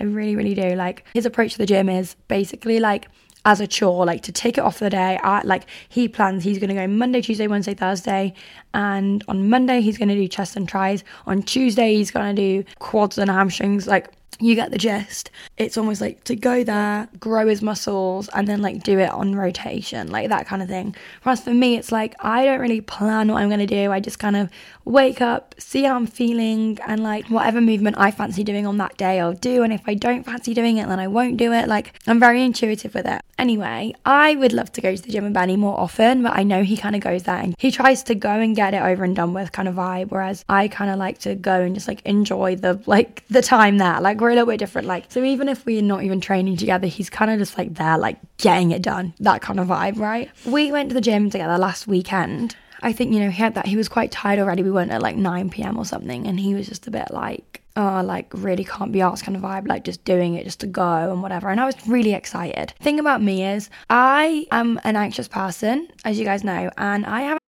I 0.00 0.04
really, 0.04 0.34
really 0.34 0.54
do. 0.54 0.74
Like 0.74 1.04
his 1.14 1.24
approach 1.24 1.52
to 1.52 1.58
the 1.58 1.66
gym 1.66 1.88
is 1.88 2.16
basically 2.26 2.80
like, 2.80 3.06
as 3.44 3.60
a 3.60 3.66
chore, 3.66 4.06
like 4.06 4.22
to 4.22 4.32
take 4.32 4.58
it 4.58 4.62
off 4.62 4.78
the 4.78 4.90
day. 4.90 5.18
I, 5.22 5.42
like 5.42 5.66
he 5.88 6.08
plans, 6.08 6.44
he's 6.44 6.58
going 6.58 6.68
to 6.68 6.74
go 6.74 6.86
Monday, 6.86 7.20
Tuesday, 7.20 7.46
Wednesday, 7.46 7.74
Thursday, 7.74 8.34
and 8.72 9.22
on 9.28 9.48
Monday 9.48 9.80
he's 9.80 9.98
going 9.98 10.08
to 10.08 10.14
do 10.14 10.26
chest 10.28 10.56
and 10.56 10.68
tris. 10.68 11.04
On 11.26 11.42
Tuesday 11.42 11.94
he's 11.94 12.10
going 12.10 12.34
to 12.34 12.40
do 12.40 12.70
quads 12.78 13.18
and 13.18 13.30
hamstrings. 13.30 13.86
Like 13.86 14.08
you 14.40 14.54
get 14.54 14.70
the 14.70 14.78
gist. 14.78 15.30
It's 15.56 15.76
almost 15.76 16.00
like 16.00 16.24
to 16.24 16.36
go 16.36 16.64
there, 16.64 17.08
grow 17.18 17.46
his 17.46 17.62
muscles, 17.62 18.28
and 18.34 18.46
then 18.46 18.62
like 18.62 18.82
do 18.82 18.98
it 18.98 19.10
on 19.10 19.34
rotation, 19.34 20.10
like 20.10 20.28
that 20.28 20.46
kind 20.46 20.62
of 20.62 20.68
thing. 20.68 20.94
Whereas 21.22 21.40
for 21.40 21.54
me, 21.54 21.76
it's 21.76 21.92
like 21.92 22.14
I 22.20 22.44
don't 22.44 22.60
really 22.60 22.80
plan 22.80 23.28
what 23.28 23.42
I'm 23.42 23.50
gonna 23.50 23.66
do. 23.66 23.92
I 23.92 24.00
just 24.00 24.18
kind 24.18 24.36
of 24.36 24.50
wake 24.84 25.20
up, 25.20 25.54
see 25.58 25.84
how 25.84 25.96
I'm 25.96 26.06
feeling, 26.06 26.78
and 26.86 27.02
like 27.02 27.26
whatever 27.28 27.60
movement 27.60 27.96
I 27.98 28.10
fancy 28.10 28.44
doing 28.44 28.66
on 28.66 28.78
that 28.78 28.96
day, 28.96 29.20
I'll 29.20 29.32
do. 29.32 29.62
And 29.62 29.72
if 29.72 29.82
I 29.86 29.94
don't 29.94 30.24
fancy 30.24 30.54
doing 30.54 30.78
it, 30.78 30.88
then 30.88 31.00
I 31.00 31.08
won't 31.08 31.36
do 31.36 31.52
it. 31.52 31.68
Like 31.68 31.94
I'm 32.06 32.20
very 32.20 32.42
intuitive 32.42 32.94
with 32.94 33.06
it. 33.06 33.22
Anyway, 33.38 33.92
I 34.04 34.36
would 34.36 34.52
love 34.52 34.70
to 34.72 34.80
go 34.80 34.94
to 34.94 35.02
the 35.02 35.10
gym 35.10 35.24
with 35.24 35.32
Benny 35.32 35.56
more 35.56 35.78
often, 35.78 36.22
but 36.22 36.36
I 36.36 36.44
know 36.44 36.62
he 36.62 36.76
kind 36.76 36.94
of 36.94 37.02
goes 37.02 37.24
there 37.24 37.36
and 37.36 37.54
he 37.58 37.70
tries 37.70 38.02
to 38.04 38.14
go 38.14 38.30
and 38.30 38.54
get 38.54 38.74
it 38.74 38.82
over 38.82 39.02
and 39.02 39.16
done 39.16 39.34
with 39.34 39.50
kind 39.50 39.68
of 39.68 39.74
vibe. 39.74 40.10
Whereas 40.10 40.44
I 40.48 40.68
kind 40.68 40.90
of 40.90 40.98
like 40.98 41.18
to 41.20 41.34
go 41.34 41.60
and 41.60 41.74
just 41.74 41.88
like 41.88 42.00
enjoy 42.02 42.56
the 42.56 42.80
like 42.86 43.24
the 43.28 43.42
time 43.42 43.78
there. 43.78 44.00
Like 44.00 44.20
we're 44.24 44.30
a 44.30 44.34
little 44.34 44.46
bit 44.46 44.58
different. 44.58 44.88
Like 44.88 45.12
so, 45.12 45.22
even 45.22 45.48
if 45.48 45.64
we're 45.64 45.82
not 45.82 46.02
even 46.02 46.20
training 46.20 46.56
together, 46.56 46.86
he's 46.86 47.08
kind 47.08 47.30
of 47.30 47.38
just 47.38 47.56
like 47.56 47.74
there, 47.74 47.98
like 47.98 48.18
getting 48.38 48.72
it 48.72 48.82
done. 48.82 49.14
That 49.20 49.42
kind 49.42 49.60
of 49.60 49.68
vibe, 49.68 49.98
right? 49.98 50.30
We 50.44 50.72
went 50.72 50.88
to 50.90 50.94
the 50.94 51.00
gym 51.00 51.30
together 51.30 51.56
last 51.58 51.86
weekend 51.86 52.56
I 52.84 52.92
think, 52.92 53.14
you 53.14 53.20
know, 53.20 53.30
he 53.30 53.42
had 53.42 53.54
that, 53.54 53.66
he 53.66 53.76
was 53.76 53.88
quite 53.88 54.12
tired 54.12 54.38
already. 54.38 54.62
We 54.62 54.70
went 54.70 54.90
at 54.90 55.00
like 55.00 55.16
9 55.16 55.48
p.m. 55.48 55.78
or 55.78 55.86
something, 55.86 56.26
and 56.26 56.38
he 56.38 56.54
was 56.54 56.68
just 56.68 56.86
a 56.86 56.90
bit 56.90 57.10
like, 57.10 57.62
oh, 57.76 58.02
like 58.04 58.30
really 58.34 58.62
can't 58.62 58.92
be 58.92 59.00
asked 59.00 59.24
kind 59.24 59.36
of 59.36 59.42
vibe, 59.42 59.66
like 59.66 59.84
just 59.84 60.04
doing 60.04 60.34
it 60.34 60.44
just 60.44 60.60
to 60.60 60.66
go 60.66 61.10
and 61.10 61.22
whatever. 61.22 61.48
And 61.48 61.58
I 61.58 61.64
was 61.64 61.76
really 61.88 62.12
excited. 62.12 62.74
Thing 62.80 63.00
about 63.00 63.22
me 63.22 63.46
is, 63.46 63.70
I 63.88 64.46
am 64.50 64.78
an 64.84 64.96
anxious 64.96 65.28
person, 65.28 65.88
as 66.04 66.18
you 66.18 66.26
guys 66.26 66.44
know, 66.44 66.70
and 66.76 67.06
I 67.06 67.22
have. 67.22 67.38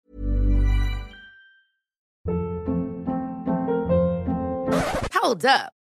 Hold 5.12 5.44
up. 5.44 5.75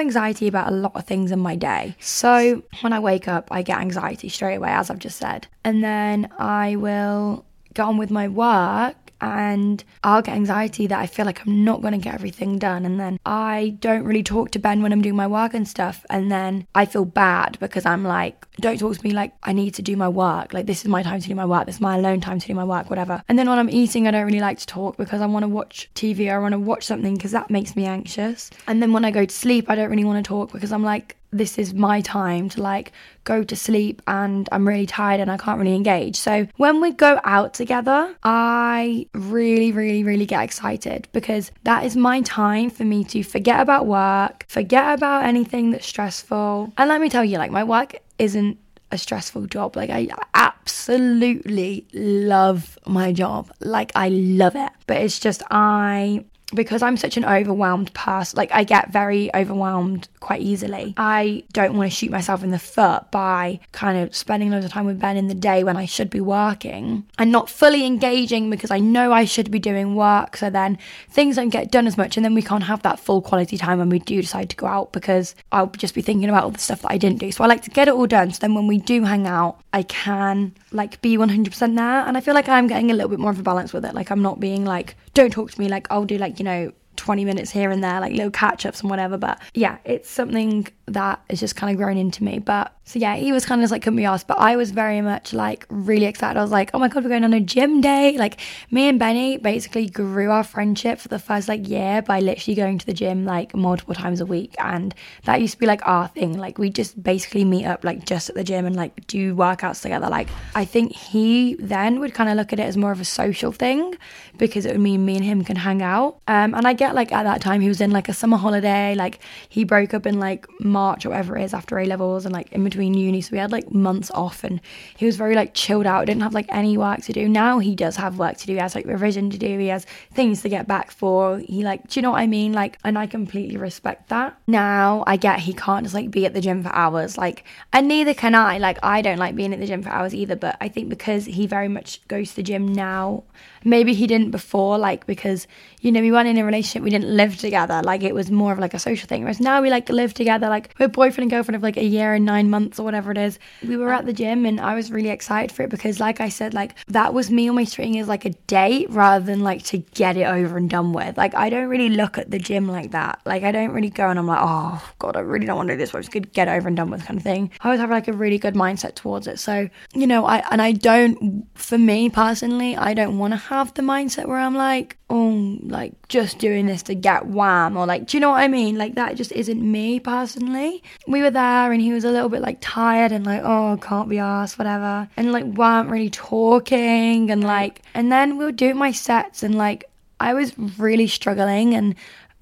Anxiety 0.00 0.48
about 0.48 0.72
a 0.72 0.74
lot 0.74 0.92
of 0.94 1.04
things 1.04 1.30
in 1.30 1.38
my 1.38 1.56
day. 1.56 1.94
So 2.00 2.62
when 2.80 2.92
I 2.92 2.98
wake 2.98 3.28
up, 3.28 3.48
I 3.50 3.62
get 3.62 3.78
anxiety 3.78 4.28
straight 4.28 4.56
away, 4.56 4.70
as 4.70 4.90
I've 4.90 4.98
just 4.98 5.18
said. 5.18 5.46
And 5.64 5.84
then 5.84 6.30
I 6.38 6.76
will 6.76 7.44
get 7.74 7.82
on 7.82 7.98
with 7.98 8.10
my 8.10 8.26
work 8.26 8.96
and 9.20 9.82
I'll 10.02 10.22
get 10.22 10.34
anxiety 10.36 10.86
that 10.86 10.98
I 10.98 11.06
feel 11.06 11.26
like 11.26 11.46
I'm 11.46 11.64
not 11.64 11.80
going 11.80 11.92
to 11.92 11.98
get 11.98 12.14
everything 12.14 12.58
done. 12.58 12.84
And 12.84 12.98
then 12.98 13.18
I 13.26 13.76
don't 13.80 14.04
really 14.04 14.22
talk 14.22 14.50
to 14.52 14.58
Ben 14.58 14.82
when 14.82 14.92
I'm 14.92 15.02
doing 15.02 15.16
my 15.16 15.26
work 15.26 15.54
and 15.54 15.66
stuff. 15.66 16.04
And 16.10 16.30
then 16.30 16.66
I 16.74 16.86
feel 16.86 17.04
bad 17.04 17.58
because 17.60 17.86
I'm 17.86 18.04
like, 18.04 18.46
don't 18.60 18.78
talk 18.78 18.96
to 18.96 19.04
me 19.04 19.12
like 19.12 19.32
I 19.42 19.52
need 19.52 19.74
to 19.74 19.82
do 19.82 19.96
my 19.96 20.08
work. 20.08 20.52
Like, 20.52 20.66
this 20.66 20.80
is 20.80 20.88
my 20.88 21.02
time 21.02 21.20
to 21.20 21.28
do 21.28 21.34
my 21.34 21.46
work. 21.46 21.66
This 21.66 21.76
is 21.76 21.80
my 21.80 21.96
alone 21.96 22.20
time 22.20 22.38
to 22.38 22.46
do 22.46 22.54
my 22.54 22.64
work, 22.64 22.90
whatever. 22.90 23.22
And 23.28 23.38
then 23.38 23.48
when 23.48 23.58
I'm 23.58 23.70
eating, 23.70 24.06
I 24.06 24.10
don't 24.10 24.26
really 24.26 24.40
like 24.40 24.58
to 24.58 24.66
talk 24.66 24.96
because 24.96 25.20
I 25.20 25.26
want 25.26 25.44
to 25.44 25.48
watch 25.48 25.90
TV 25.94 26.30
or 26.30 26.36
I 26.36 26.38
want 26.38 26.52
to 26.52 26.58
watch 26.58 26.84
something 26.84 27.14
because 27.14 27.32
that 27.32 27.50
makes 27.50 27.76
me 27.76 27.86
anxious. 27.86 28.50
And 28.66 28.82
then 28.82 28.92
when 28.92 29.04
I 29.04 29.10
go 29.10 29.24
to 29.24 29.34
sleep, 29.34 29.70
I 29.70 29.74
don't 29.74 29.90
really 29.90 30.04
want 30.04 30.24
to 30.24 30.28
talk 30.28 30.52
because 30.52 30.72
I'm 30.72 30.82
like, 30.82 31.16
this 31.32 31.58
is 31.58 31.74
my 31.74 32.00
time 32.00 32.48
to 32.50 32.62
like 32.62 32.92
go 33.24 33.42
to 33.42 33.56
sleep 33.56 34.02
and 34.06 34.48
I'm 34.50 34.66
really 34.66 34.86
tired 34.86 35.20
and 35.20 35.30
I 35.30 35.36
can't 35.36 35.58
really 35.58 35.74
engage. 35.74 36.16
So 36.16 36.46
when 36.56 36.80
we 36.80 36.92
go 36.92 37.20
out 37.24 37.54
together, 37.54 38.14
I 38.22 39.06
really, 39.14 39.72
really, 39.72 40.02
really 40.02 40.26
get 40.26 40.42
excited 40.42 41.08
because 41.12 41.52
that 41.64 41.84
is 41.84 41.96
my 41.96 42.22
time 42.22 42.70
for 42.70 42.84
me 42.84 43.04
to 43.04 43.22
forget 43.22 43.60
about 43.60 43.86
work, 43.86 44.44
forget 44.48 44.94
about 44.94 45.24
anything 45.24 45.70
that's 45.70 45.86
stressful. 45.86 46.72
And 46.76 46.88
let 46.88 47.00
me 47.00 47.08
tell 47.08 47.24
you, 47.24 47.38
like, 47.38 47.50
my 47.50 47.64
work 47.64 47.96
isn't 48.18 48.58
a 48.90 48.98
stressful 48.98 49.46
job. 49.46 49.76
Like, 49.76 49.90
I 49.90 50.08
absolutely 50.34 51.86
love 51.92 52.78
my 52.86 53.12
job. 53.12 53.52
Like, 53.60 53.92
I 53.94 54.08
love 54.08 54.56
it. 54.56 54.72
But 54.86 54.98
it's 54.98 55.20
just, 55.20 55.42
I 55.50 56.24
because 56.54 56.82
I'm 56.82 56.96
such 56.96 57.16
an 57.16 57.24
overwhelmed 57.24 57.92
person, 57.94 58.36
like 58.36 58.52
I 58.52 58.64
get 58.64 58.92
very 58.92 59.34
overwhelmed 59.34 60.08
quite 60.20 60.40
easily. 60.40 60.94
I 60.96 61.44
don't 61.52 61.76
want 61.76 61.90
to 61.90 61.96
shoot 61.96 62.10
myself 62.10 62.42
in 62.42 62.50
the 62.50 62.58
foot 62.58 63.10
by 63.10 63.60
kind 63.72 63.98
of 63.98 64.14
spending 64.14 64.50
loads 64.50 64.64
of 64.64 64.72
time 64.72 64.86
with 64.86 65.00
Ben 65.00 65.16
in 65.16 65.28
the 65.28 65.34
day 65.34 65.64
when 65.64 65.76
I 65.76 65.86
should 65.86 66.10
be 66.10 66.20
working 66.20 67.06
and 67.18 67.32
not 67.32 67.48
fully 67.48 67.84
engaging 67.84 68.50
because 68.50 68.70
I 68.70 68.78
know 68.78 69.12
I 69.12 69.24
should 69.24 69.50
be 69.50 69.58
doing 69.58 69.94
work. 69.94 70.36
So 70.36 70.50
then 70.50 70.78
things 71.08 71.36
don't 71.36 71.50
get 71.50 71.70
done 71.70 71.86
as 71.86 71.96
much, 71.96 72.16
and 72.16 72.24
then 72.24 72.34
we 72.34 72.42
can't 72.42 72.64
have 72.64 72.82
that 72.82 73.00
full 73.00 73.22
quality 73.22 73.56
time 73.56 73.78
when 73.78 73.88
we 73.88 73.98
do 73.98 74.20
decide 74.20 74.50
to 74.50 74.56
go 74.56 74.66
out 74.66 74.92
because 74.92 75.34
I'll 75.52 75.68
just 75.68 75.94
be 75.94 76.02
thinking 76.02 76.28
about 76.28 76.44
all 76.44 76.50
the 76.50 76.58
stuff 76.58 76.82
that 76.82 76.92
I 76.92 76.98
didn't 76.98 77.18
do. 77.18 77.32
So 77.32 77.44
I 77.44 77.46
like 77.46 77.62
to 77.62 77.70
get 77.70 77.88
it 77.88 77.94
all 77.94 78.06
done. 78.06 78.32
So 78.32 78.38
then 78.40 78.54
when 78.54 78.66
we 78.66 78.78
do 78.78 79.04
hang 79.04 79.26
out, 79.26 79.60
I 79.72 79.82
can 79.84 80.54
like 80.72 81.00
be 81.00 81.16
100% 81.16 81.76
there. 81.76 82.06
And 82.06 82.16
I 82.16 82.20
feel 82.20 82.34
like 82.34 82.48
I'm 82.48 82.66
getting 82.66 82.90
a 82.90 82.94
little 82.94 83.08
bit 83.08 83.18
more 83.18 83.30
of 83.30 83.38
a 83.38 83.42
balance 83.42 83.72
with 83.72 83.84
it. 83.84 83.94
Like 83.94 84.10
I'm 84.10 84.22
not 84.22 84.40
being 84.40 84.64
like, 84.64 84.96
don't 85.14 85.32
talk 85.32 85.50
to 85.52 85.60
me. 85.60 85.68
Like 85.68 85.86
I'll 85.90 86.04
do 86.04 86.18
like, 86.18 86.38
you 86.38 86.44
know, 86.44 86.72
20 86.96 87.24
minutes 87.24 87.50
here 87.50 87.70
and 87.70 87.82
there, 87.82 88.00
like 88.00 88.12
little 88.12 88.30
catch 88.30 88.66
ups 88.66 88.80
and 88.82 88.90
whatever. 88.90 89.16
But 89.16 89.40
yeah, 89.54 89.78
it's 89.84 90.10
something 90.10 90.68
that 90.92 91.20
has 91.30 91.40
just 91.40 91.56
kind 91.56 91.70
of 91.70 91.76
grown 91.76 91.96
into 91.96 92.24
me. 92.24 92.38
But 92.38 92.74
so 92.84 92.98
yeah, 92.98 93.14
he 93.14 93.30
was 93.30 93.46
kind 93.46 93.62
of 93.62 93.70
like, 93.70 93.82
couldn't 93.82 93.96
be 93.96 94.04
asked. 94.04 94.26
But 94.26 94.38
I 94.38 94.56
was 94.56 94.72
very 94.72 95.00
much 95.00 95.32
like 95.32 95.64
really 95.68 96.06
excited. 96.06 96.38
I 96.38 96.42
was 96.42 96.50
like, 96.50 96.70
oh 96.74 96.78
my 96.78 96.88
God, 96.88 97.04
we're 97.04 97.10
going 97.10 97.24
on 97.24 97.32
a 97.32 97.40
gym 97.40 97.80
day. 97.80 98.16
Like 98.18 98.40
me 98.70 98.88
and 98.88 98.98
Benny 98.98 99.36
basically 99.36 99.88
grew 99.88 100.30
our 100.30 100.42
friendship 100.42 100.98
for 100.98 101.08
the 101.08 101.18
first 101.18 101.46
like 101.46 101.68
year 101.68 102.02
by 102.02 102.18
literally 102.20 102.56
going 102.56 102.78
to 102.78 102.86
the 102.86 102.92
gym 102.92 103.24
like 103.24 103.54
multiple 103.54 103.94
times 103.94 104.20
a 104.20 104.26
week. 104.26 104.56
And 104.58 104.94
that 105.24 105.40
used 105.40 105.54
to 105.54 105.58
be 105.60 105.66
like 105.66 105.86
our 105.86 106.08
thing. 106.08 106.36
Like 106.36 106.58
we 106.58 106.68
just 106.70 107.00
basically 107.00 107.44
meet 107.44 107.64
up 107.64 107.84
like 107.84 108.04
just 108.04 108.28
at 108.28 108.34
the 108.34 108.44
gym 108.44 108.66
and 108.66 108.74
like 108.74 109.06
do 109.06 109.34
workouts 109.36 109.82
together. 109.82 110.08
Like 110.08 110.28
I 110.56 110.64
think 110.64 110.92
he 110.92 111.54
then 111.60 112.00
would 112.00 112.12
kind 112.12 112.28
of 112.28 112.36
look 112.36 112.52
at 112.52 112.58
it 112.58 112.64
as 112.64 112.76
more 112.76 112.90
of 112.90 113.00
a 113.00 113.04
social 113.04 113.52
thing 113.52 113.94
because 114.36 114.66
it 114.66 114.72
would 114.72 114.80
mean 114.80 115.04
me 115.04 115.14
and 115.16 115.24
him 115.24 115.44
can 115.44 115.56
hang 115.56 115.80
out. 115.80 116.20
Um, 116.26 116.54
and 116.54 116.66
I 116.66 116.72
get 116.72 116.96
like 116.96 117.12
at 117.12 117.22
that 117.22 117.40
time 117.40 117.60
he 117.60 117.68
was 117.68 117.80
in 117.80 117.92
like 117.92 118.08
a 118.08 118.14
summer 118.14 118.36
holiday, 118.36 118.96
like 118.96 119.20
he 119.48 119.62
broke 119.62 119.94
up 119.94 120.06
in 120.06 120.18
like 120.18 120.46
March 120.58 120.79
or 120.80 121.10
whatever 121.10 121.36
it 121.36 121.44
is 121.44 121.54
after 121.54 121.78
A 121.78 121.84
levels, 121.86 122.24
and 122.24 122.32
like 122.32 122.52
in 122.52 122.64
between 122.64 122.94
uni. 122.94 123.20
So 123.20 123.32
we 123.32 123.38
had 123.38 123.52
like 123.52 123.72
months 123.72 124.10
off 124.12 124.44
and 124.44 124.60
he 124.96 125.06
was 125.06 125.16
very 125.16 125.34
like 125.34 125.54
chilled 125.54 125.86
out, 125.86 126.06
didn't 126.06 126.22
have 126.22 126.34
like 126.34 126.46
any 126.48 126.76
work 126.76 127.02
to 127.02 127.12
do. 127.12 127.28
Now 127.28 127.58
he 127.58 127.74
does 127.74 127.96
have 127.96 128.18
work 128.18 128.36
to 128.38 128.46
do. 128.46 128.54
He 128.54 128.58
has 128.58 128.74
like 128.74 128.86
revision 128.86 129.30
to 129.30 129.38
do. 129.38 129.58
He 129.58 129.68
has 129.68 129.86
things 130.12 130.42
to 130.42 130.48
get 130.48 130.66
back 130.66 130.90
for. 130.90 131.38
He 131.38 131.62
like, 131.62 131.88
do 131.88 131.98
you 131.98 132.02
know 132.02 132.12
what 132.12 132.20
I 132.20 132.26
mean? 132.26 132.52
Like, 132.52 132.78
and 132.84 132.98
I 132.98 133.06
completely 133.06 133.56
respect 133.56 134.08
that. 134.08 134.36
Now 134.46 135.04
I 135.06 135.16
get 135.16 135.40
he 135.40 135.52
can't 135.52 135.84
just 135.84 135.94
like 135.94 136.10
be 136.10 136.26
at 136.26 136.34
the 136.34 136.40
gym 136.40 136.62
for 136.62 136.74
hours. 136.74 137.16
Like, 137.18 137.44
and 137.72 137.88
neither 137.88 138.14
can 138.14 138.34
I. 138.34 138.58
Like, 138.58 138.78
I 138.82 139.02
don't 139.02 139.18
like 139.18 139.34
being 139.34 139.52
at 139.52 139.60
the 139.60 139.66
gym 139.66 139.82
for 139.82 139.90
hours 139.90 140.14
either. 140.14 140.36
But 140.36 140.56
I 140.60 140.68
think 140.68 140.88
because 140.88 141.24
he 141.26 141.46
very 141.46 141.68
much 141.68 142.06
goes 142.08 142.30
to 142.30 142.36
the 142.36 142.42
gym 142.42 142.72
now, 142.72 143.24
maybe 143.64 143.94
he 143.94 144.06
didn't 144.06 144.30
before, 144.30 144.78
like, 144.78 145.06
because, 145.06 145.46
you 145.80 145.92
know, 145.92 146.00
we 146.00 146.12
weren't 146.12 146.28
in 146.28 146.38
a 146.38 146.44
relationship, 146.44 146.82
we 146.82 146.90
didn't 146.90 147.14
live 147.14 147.36
together. 147.36 147.82
Like, 147.82 148.02
it 148.02 148.14
was 148.14 148.30
more 148.30 148.52
of 148.52 148.58
like 148.58 148.74
a 148.74 148.78
social 148.78 149.06
thing. 149.06 149.22
Whereas 149.22 149.40
now 149.40 149.62
we 149.62 149.70
like 149.70 149.88
live 149.88 150.14
together, 150.14 150.48
like, 150.48 150.74
we're 150.78 150.88
boyfriend 150.88 151.24
and 151.24 151.30
girlfriend 151.30 151.56
of 151.56 151.62
like 151.62 151.76
a 151.76 151.84
year 151.84 152.14
and 152.14 152.24
nine 152.24 152.50
months 152.50 152.78
or 152.78 152.82
whatever 152.82 153.10
it 153.10 153.18
is. 153.18 153.38
We 153.66 153.76
were 153.76 153.92
at 153.92 154.06
the 154.06 154.12
gym 154.12 154.46
and 154.46 154.60
I 154.60 154.74
was 154.74 154.90
really 154.90 155.08
excited 155.08 155.52
for 155.52 155.62
it 155.62 155.70
because, 155.70 156.00
like 156.00 156.20
I 156.20 156.28
said, 156.28 156.54
like, 156.54 156.74
that 156.88 157.14
was 157.14 157.30
me 157.30 157.48
almost 157.48 157.74
treating 157.74 157.94
it 157.94 158.00
as 158.00 158.08
like 158.08 158.24
a 158.24 158.30
date 158.30 158.90
rather 158.90 159.24
than 159.24 159.40
like 159.40 159.64
to 159.64 159.78
get 159.78 160.16
it 160.16 160.24
over 160.24 160.56
and 160.56 160.68
done 160.68 160.92
with. 160.92 161.16
Like, 161.16 161.34
I 161.34 161.50
don't 161.50 161.68
really 161.68 161.88
look 161.88 162.18
at 162.18 162.30
the 162.30 162.38
gym 162.38 162.68
like 162.68 162.90
that. 162.92 163.20
Like, 163.24 163.42
I 163.42 163.52
don't 163.52 163.72
really 163.72 163.90
go 163.90 164.08
and 164.08 164.18
I'm 164.18 164.26
like, 164.26 164.40
oh, 164.40 164.92
God, 164.98 165.16
I 165.16 165.20
really 165.20 165.46
don't 165.46 165.56
want 165.56 165.68
to 165.68 165.74
do 165.74 165.78
this, 165.78 165.92
but 165.92 165.98
I'm 165.98 166.04
just 166.04 166.32
get 166.32 166.48
over 166.48 166.68
and 166.68 166.76
done 166.76 166.90
with 166.90 167.04
kind 167.04 167.18
of 167.18 167.24
thing. 167.24 167.50
I 167.60 167.68
always 167.68 167.80
have 167.80 167.90
like 167.90 168.08
a 168.08 168.12
really 168.12 168.38
good 168.38 168.54
mindset 168.54 168.94
towards 168.94 169.26
it. 169.26 169.38
So, 169.38 169.68
you 169.94 170.06
know, 170.06 170.24
I, 170.26 170.42
and 170.50 170.60
I 170.60 170.72
don't, 170.72 171.46
for 171.54 171.78
me 171.78 172.10
personally, 172.10 172.76
I 172.76 172.94
don't 172.94 173.18
want 173.18 173.32
to 173.32 173.38
have 173.38 173.74
the 173.74 173.82
mindset 173.82 174.26
where 174.26 174.38
I'm 174.38 174.54
like, 174.54 174.96
oh, 175.10 175.58
like 175.62 175.92
just 176.08 176.38
doing 176.38 176.66
this 176.66 176.82
to 176.84 176.94
get 176.94 177.26
wham, 177.26 177.76
or 177.76 177.84
like, 177.84 178.06
do 178.06 178.16
you 178.16 178.20
know 178.20 178.30
what 178.30 178.40
I 178.40 178.48
mean? 178.48 178.78
Like 178.78 178.94
that 178.94 179.16
just 179.16 179.32
isn't 179.32 179.60
me 179.60 180.00
personally. 180.00 180.82
We 181.06 181.22
were 181.22 181.30
there 181.30 181.72
and 181.72 181.82
he 181.82 181.92
was 181.92 182.04
a 182.04 182.10
little 182.10 182.28
bit 182.28 182.40
like 182.40 182.58
tired 182.60 183.12
and 183.12 183.26
like, 183.26 183.42
oh, 183.44 183.78
can't 183.82 184.08
be 184.08 184.18
asked, 184.18 184.58
whatever, 184.58 185.08
and 185.16 185.32
like 185.32 185.44
weren't 185.44 185.90
really 185.90 186.10
talking 186.10 187.30
and 187.30 187.44
like, 187.44 187.82
and 187.92 188.10
then 188.10 188.38
we 188.38 188.44
were 188.44 188.52
doing 188.52 188.76
my 188.76 188.92
sets 188.92 189.42
and 189.42 189.56
like 189.56 189.84
I 190.20 190.34
was 190.34 190.56
really 190.78 191.06
struggling 191.06 191.74
and 191.74 191.94